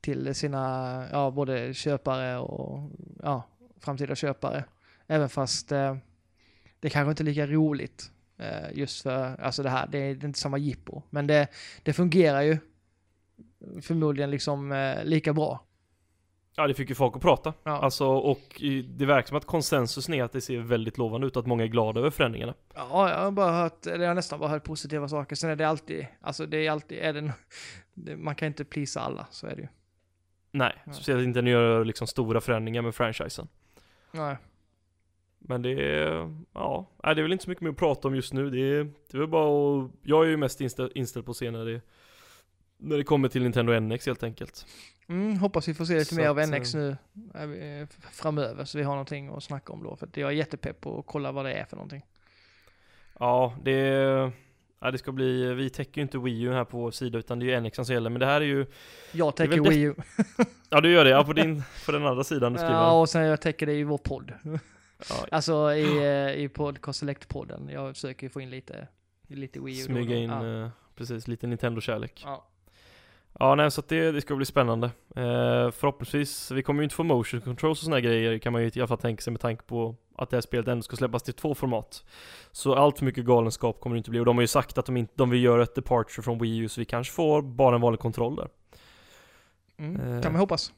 till 0.00 0.34
sina, 0.34 1.06
ja, 1.12 1.30
både 1.30 1.74
köpare 1.74 2.38
och 2.38 2.90
ja, 3.22 3.42
framtida 3.80 4.14
köpare. 4.14 4.64
Även 5.06 5.28
fast 5.28 5.72
eh, 5.72 5.96
det 6.80 6.90
kanske 6.90 7.10
inte 7.10 7.22
är 7.22 7.24
lika 7.24 7.46
roligt 7.46 8.12
just 8.72 9.02
för, 9.02 9.40
alltså 9.40 9.62
det 9.62 9.70
här, 9.70 9.86
det 9.86 9.98
är, 9.98 10.24
inte 10.24 10.38
samma 10.38 10.58
jippo. 10.58 11.02
Men 11.10 11.26
det, 11.26 11.48
det 11.82 11.92
fungerar 11.92 12.40
ju 12.42 12.58
förmodligen 13.82 14.30
liksom 14.30 14.72
eh, 14.72 15.04
lika 15.04 15.32
bra. 15.32 15.64
Ja, 16.56 16.66
det 16.66 16.74
fick 16.74 16.88
ju 16.88 16.94
folk 16.94 17.16
att 17.16 17.22
prata. 17.22 17.54
Ja. 17.64 17.70
Alltså, 17.70 18.06
och 18.06 18.62
det 18.88 19.06
verkar 19.06 19.28
som 19.28 19.36
att 19.36 19.44
konsensus 19.46 20.08
är 20.08 20.22
att 20.24 20.32
det 20.32 20.40
ser 20.40 20.58
väldigt 20.58 20.98
lovande 20.98 21.26
ut, 21.26 21.36
att 21.36 21.46
många 21.46 21.62
är 21.64 21.68
glada 21.68 22.00
över 22.00 22.10
förändringarna. 22.10 22.54
Ja, 22.74 23.10
jag 23.10 23.18
har 23.18 23.30
bara 23.30 23.52
hört, 23.52 23.86
eller 23.86 24.00
jag 24.00 24.10
har 24.10 24.14
nästan 24.14 24.40
bara 24.40 24.48
hört 24.50 24.64
positiva 24.64 25.08
saker. 25.08 25.36
Sen 25.36 25.50
är 25.50 25.56
det 25.56 25.68
alltid, 25.68 26.06
alltså 26.20 26.46
det 26.46 26.66
är 26.66 26.70
alltid, 26.70 26.98
är 26.98 27.12
det, 27.12 28.16
man 28.16 28.34
kan 28.34 28.46
inte 28.48 28.64
plisa 28.64 29.00
alla, 29.00 29.26
så 29.30 29.46
är 29.46 29.56
det 29.56 29.62
ju. 29.62 29.68
Nej, 30.50 30.82
Ja. 30.86 30.92
speciellt 30.92 31.24
inte 31.24 31.36
när 31.38 31.42
ni 31.42 31.50
gör 31.50 31.84
liksom 31.84 32.06
stora 32.06 32.40
förändringar 32.40 32.82
med 32.82 32.94
franchisen. 32.94 33.48
Nej. 34.12 34.36
Men 35.44 35.62
det 35.62 35.70
är, 35.70 36.34
ja, 36.54 36.86
det 37.02 37.08
är 37.08 37.22
väl 37.22 37.32
inte 37.32 37.44
så 37.44 37.50
mycket 37.50 37.62
mer 37.62 37.70
att 37.70 37.76
prata 37.76 38.08
om 38.08 38.14
just 38.14 38.32
nu. 38.32 38.50
Det 38.50 38.60
är, 38.60 38.84
det 38.84 39.16
är 39.16 39.18
väl 39.18 39.28
bara 39.28 39.84
att, 39.84 39.90
jag 40.02 40.24
är 40.24 40.28
ju 40.28 40.36
mest 40.36 40.60
inställd, 40.60 40.92
inställd 40.94 41.24
på 41.24 41.30
att 41.30 41.36
se 41.36 41.50
när 41.50 41.64
det, 41.64 41.80
när 42.76 42.96
det 42.96 43.04
kommer 43.04 43.28
till 43.28 43.42
Nintendo 43.42 43.80
NX 43.80 44.06
helt 44.06 44.22
enkelt. 44.22 44.66
Mm, 45.08 45.36
hoppas 45.38 45.68
vi 45.68 45.74
får 45.74 45.84
se 45.84 45.94
lite 45.98 46.04
Så 46.04 46.20
mer 46.20 46.28
av 46.28 46.48
NX 46.48 46.74
nu 46.74 46.96
eh, 47.34 47.88
framöver, 48.12 48.64
så 48.64 48.78
vi 48.78 48.84
har 48.84 48.92
någonting 48.92 49.28
att 49.28 49.42
snacka 49.42 49.72
om 49.72 49.82
då. 49.82 49.96
För 49.96 50.08
jag 50.14 50.28
är 50.30 50.34
jättepepp 50.34 50.80
på 50.80 50.98
att 50.98 51.06
kolla 51.06 51.32
vad 51.32 51.44
det 51.44 51.52
är 51.52 51.64
för 51.64 51.76
någonting. 51.76 52.02
Ja, 53.18 53.56
det, 53.62 53.78
ja, 54.80 54.90
det 54.90 54.98
ska 54.98 55.12
bli, 55.12 55.54
vi 55.54 55.70
täcker 55.70 55.98
ju 55.98 56.02
inte 56.02 56.18
Wii 56.18 56.42
U 56.42 56.52
här 56.52 56.64
på 56.64 56.78
vår 56.78 56.90
sida 56.90 57.18
utan 57.18 57.38
det 57.38 57.52
är 57.52 57.60
ju 57.60 57.60
NX 57.60 57.76
som 57.76 57.84
gäller. 57.84 58.10
Men 58.10 58.20
det 58.20 58.26
här 58.26 58.40
är 58.40 58.44
ju, 58.44 58.66
Jag 59.12 59.36
täcker 59.36 59.70
Wii 59.70 59.80
U. 59.82 59.94
ja 60.70 60.80
du 60.80 60.92
gör 60.92 61.04
det, 61.04 61.10
ja 61.10 61.24
på 61.24 61.32
din, 61.42 61.62
på 61.86 61.92
den 61.92 62.06
andra 62.06 62.24
sidan 62.24 62.52
du 62.52 62.58
skriver. 62.58 62.74
Ja, 62.74 63.00
och 63.00 63.08
sen 63.08 63.22
jag 63.22 63.40
täcker 63.40 63.66
det 63.66 63.74
i 63.74 63.84
vår 63.84 63.98
podd. 63.98 64.32
Ja, 65.10 65.26
Alltså 65.30 65.74
i, 65.74 65.98
eh, 65.98 66.42
i 66.44 66.48
Podcast 66.48 67.02
Select-podden. 67.02 67.72
Jag 67.72 67.94
försöker 67.94 68.26
ju 68.26 68.30
få 68.30 68.40
in 68.40 68.50
lite, 68.50 68.88
lite 69.28 69.60
Wii 69.60 69.80
U. 69.80 69.82
smyga 69.82 70.16
in, 70.16 70.30
Ja. 70.30 70.62
eh, 70.64 70.68
precis, 70.96 71.28
lite 71.28 71.46
Nintendo-kärlek. 71.46 72.22
Ja. 72.24 72.48
Ja, 73.38 73.54
nej, 73.54 73.70
så 73.70 73.80
att 73.80 73.88
det, 73.88 74.12
det 74.12 74.20
ska 74.20 74.36
bli 74.36 74.46
spännande. 74.46 74.86
Eh, 75.16 75.70
förhoppningsvis, 75.70 76.50
vi 76.50 76.62
kommer 76.62 76.80
ju 76.80 76.84
inte 76.84 76.94
få 76.94 77.02
motion 77.04 77.40
controls 77.40 77.78
och 77.78 77.84
såna 77.84 77.96
här 77.96 78.00
grejer 78.00 78.38
kan 78.38 78.52
man 78.52 78.62
ju 78.62 78.70
i 78.74 78.80
alla 78.80 78.86
fall 78.86 78.98
tänka 78.98 79.22
sig 79.22 79.30
med 79.30 79.40
tanke 79.40 79.62
på 79.64 79.96
att 80.16 80.30
det 80.30 80.36
här 80.36 80.40
spelet 80.40 80.68
ändå 80.68 80.82
ska 80.82 80.96
släppas 80.96 81.22
till 81.22 81.34
två 81.34 81.54
format. 81.54 82.04
Så 82.52 82.74
allt 82.74 82.98
för 82.98 83.04
mycket 83.04 83.24
galenskap 83.24 83.80
kommer 83.80 83.96
det 83.96 83.98
inte 83.98 84.10
bli 84.10 84.20
och 84.20 84.24
de 84.24 84.36
har 84.36 84.42
ju 84.42 84.46
sagt 84.46 84.78
att 84.78 84.86
de, 84.86 84.96
inte, 84.96 85.12
de 85.16 85.30
vill 85.30 85.42
göra 85.44 85.62
ett 85.62 85.74
departure 85.74 86.22
från 86.22 86.38
Wii 86.38 86.56
U 86.58 86.68
så 86.68 86.80
vi 86.80 86.84
kanske 86.84 87.12
får 87.14 87.42
bara 87.42 87.74
en 87.74 87.80
vanlig 87.80 88.00
kontroll 88.00 88.36
där. 88.36 88.48
Mm. 89.78 89.96
Eh. 90.16 90.22
Kan 90.22 90.32
man 90.32 90.40
hoppas. 90.40 90.72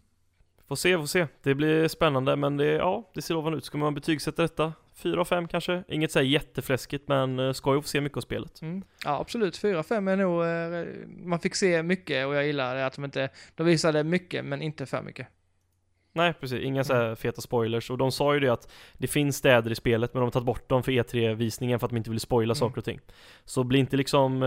Får 0.69 0.77
se, 0.77 0.99
får 0.99 1.07
se. 1.07 1.27
Det 1.43 1.55
blir 1.55 1.89
spännande 1.89 2.37
men 2.37 2.57
det, 2.57 2.65
ja, 2.67 3.11
det 3.15 3.23
ser 3.23 3.35
lovande 3.35 3.59
ut. 3.59 3.65
Ska 3.65 3.79
man 3.79 3.95
betygsätta 3.95 4.43
detta? 4.43 4.73
4 4.95 5.21
av 5.21 5.25
5 5.25 5.49
kanske? 5.49 5.83
Inget 5.89 6.13
så 6.13 6.19
här 6.19 6.27
jättefläskigt 6.27 7.09
men 7.09 7.39
eh, 7.39 7.53
ska 7.53 7.75
ju 7.75 7.83
få 7.83 7.89
se 7.89 8.01
mycket 8.01 8.17
av 8.17 8.21
spelet. 8.21 8.63
Mm. 8.63 8.83
Ja, 9.05 9.21
absolut. 9.21 9.63
4-5 9.63 10.11
är 10.11 10.17
nog... 10.17 10.43
eh, 10.45 11.05
Man 11.27 11.39
fick 11.41 11.55
se 11.55 11.83
mycket 11.83 12.27
och 12.27 12.35
jag 12.35 12.47
gillar 12.47 12.75
det 12.77 12.87
att 12.87 12.95
de 12.95 13.05
inte... 13.05 13.29
De 13.55 13.67
visade 13.67 14.05
mycket, 14.05 14.45
men 14.45 14.63
inte 14.63 14.87
för 14.87 15.03
mycket. 15.03 15.27
Nej 16.17 16.33
precis, 16.41 16.61
inga 16.63 16.85
så 16.85 16.95
här 16.95 17.15
feta 17.15 17.41
spoilers. 17.41 17.91
Och 17.91 17.99
de 17.99 18.13
sa 18.13 18.35
ju 18.35 18.41
det 18.41 18.49
att 18.49 18.73
det 18.99 19.07
finns 19.07 19.37
städer 19.37 19.71
i 19.71 19.75
spelet 19.75 20.15
men 20.15 20.21
de 20.21 20.25
har 20.25 20.31
tagit 20.31 20.47
bort 20.47 20.69
dem 20.69 20.83
för 20.83 20.93
E3-visningen 20.93 21.79
för 21.79 21.87
att 21.87 21.91
de 21.91 21.97
inte 21.97 22.11
vill 22.11 22.21
spoila 22.21 22.51
Mm. 22.53 22.55
saker 22.55 22.79
och 22.79 22.85
ting. 22.85 23.01
Så 23.45 23.65
bli 23.65 23.79
inte 23.79 23.97
liksom, 23.97 24.43
eh, 24.43 24.47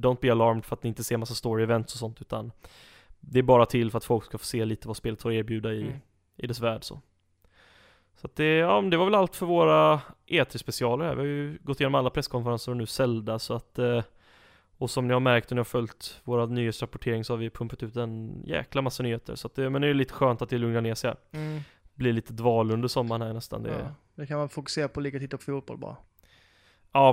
don't 0.00 0.18
be 0.20 0.32
alarmed 0.32 0.64
för 0.64 0.76
att 0.76 0.82
ni 0.82 0.88
inte 0.88 1.04
ser 1.04 1.16
massa 1.16 1.34
story 1.34 1.62
events 1.62 1.92
och 1.94 1.98
sånt 1.98 2.20
utan 2.20 2.52
det 3.20 3.38
är 3.38 3.42
bara 3.42 3.66
till 3.66 3.90
för 3.90 3.98
att 3.98 4.04
folk 4.04 4.24
ska 4.24 4.38
få 4.38 4.44
se 4.44 4.64
lite 4.64 4.88
vad 4.88 4.96
spelet 4.96 5.22
har 5.22 5.30
att 5.30 5.34
erbjuda 5.34 5.72
i, 5.72 5.82
Mm. 5.82 5.96
i 6.36 6.46
dess 6.46 6.60
värld 6.60 6.84
så. 6.84 7.00
Så 8.16 8.26
att 8.26 8.36
det, 8.36 8.44
ja, 8.56 8.80
det 8.80 8.96
var 8.96 9.04
väl 9.04 9.14
allt 9.14 9.36
för 9.36 9.46
våra 9.46 10.00
E3-specialer 10.26 11.04
här. 11.04 11.14
Vi 11.14 11.20
har 11.20 11.26
ju 11.26 11.58
gått 11.62 11.80
igenom 11.80 11.94
alla 11.94 12.10
presskonferenser 12.10 12.72
och 12.72 12.76
nu 12.76 12.86
Zelda 12.86 13.38
så 13.38 13.54
att 13.54 13.78
eh, 13.78 14.02
och 14.78 14.90
som 14.90 15.06
ni 15.08 15.12
har 15.12 15.20
märkt 15.20 15.50
och 15.50 15.54
ni 15.56 15.58
har 15.58 15.64
följt 15.64 16.20
våra 16.24 16.46
nyhetsrapportering 16.46 17.24
så 17.24 17.32
har 17.32 17.38
vi 17.38 17.50
pumpat 17.50 17.82
ut 17.82 17.96
en 17.96 18.42
jäkla 18.46 18.82
massa 18.82 19.02
nyheter. 19.02 19.34
Så 19.34 19.46
att 19.46 19.54
det, 19.54 19.70
men 19.70 19.82
det 19.82 19.88
är 19.88 19.94
lite 19.94 20.12
skönt 20.14 20.42
att 20.42 20.48
det 20.48 20.58
lugnar 20.58 20.80
ner 20.80 20.94
sig 20.94 21.10
här. 21.10 21.16
Mm. 21.40 21.60
Blir 21.94 22.12
lite 22.12 22.32
dval 22.32 22.70
under 22.70 22.88
sommaren 22.88 23.22
här 23.22 23.32
nästan. 23.32 23.62
Det, 23.62 23.70
Ja. 23.70 23.78
ja. 23.78 23.94
Det 24.14 24.26
kan 24.26 24.38
man 24.38 24.48
fokusera 24.48 24.88
på 24.88 25.00
att 25.00 25.04
ligga 25.04 25.16
och 25.16 25.20
titta 25.22 25.36
på 25.36 25.42
fotboll 25.42 25.78
bara. 25.78 25.96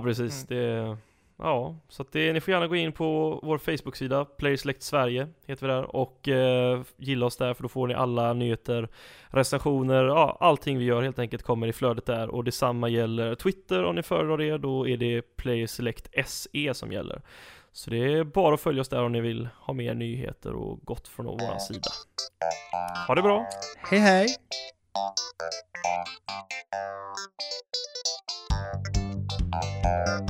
precis. 0.02 0.44
Det, 0.44 0.98
ja, 1.38 1.76
så 1.90 2.02
att 2.02 2.12
det, 2.12 2.34
ni 2.34 2.42
får 2.42 2.52
gärna 2.52 2.68
gå 2.68 2.76
in 2.76 2.92
på 2.92 3.40
vår 3.44 3.58
Facebook-sida, 3.58 4.26
Playerselect 4.26 4.84
Sverige 4.84 5.28
heter 5.46 5.68
vi 5.68 5.74
där 5.74 5.96
och 5.96 6.28
eh, 6.28 6.82
gilla 6.98 7.26
oss 7.26 7.38
där 7.38 7.54
för 7.54 7.64
då 7.64 7.70
får 7.70 7.88
ni 7.88 7.94
alla 7.94 8.34
nyheter, 8.34 8.90
recensioner, 9.28 10.04
ja 10.04 10.38
allting 10.40 10.78
vi 10.78 10.86
gör 10.86 11.02
helt 11.02 11.20
enkelt 11.20 11.44
kommer 11.44 11.68
i 11.68 11.74
flödet 11.74 12.06
där 12.06 12.30
och 12.30 12.44
detsamma 12.44 12.90
gäller 12.90 13.36
Twitter 13.36 13.84
om 13.84 13.96
ni 13.96 14.04
föredrar 14.04 14.38
det, 14.38 14.58
då 14.58 14.88
är 14.88 14.98
det 14.98 15.22
Playerselect 15.22 16.10
SE 16.26 16.74
som 16.74 16.92
gäller. 16.92 17.22
Så 17.72 17.90
det 17.90 18.14
är 18.14 18.24
bara 18.24 18.54
att 18.54 18.62
följa 18.62 18.82
oss 18.82 18.90
där 18.90 19.04
om 19.04 19.12
ni 19.12 19.22
vill 19.22 19.50
ha 19.56 19.74
mer 19.74 19.94
nyheter 19.94 20.54
och 20.54 20.80
gott 20.84 21.08
från 21.08 21.26
vår 21.26 21.60
sida. 21.60 21.90
Ha 23.08 23.16
det 23.16 23.22
bra! 23.22 23.48
Hej 23.90 24.00
hej! 24.00 24.28
Thank 29.88 30.30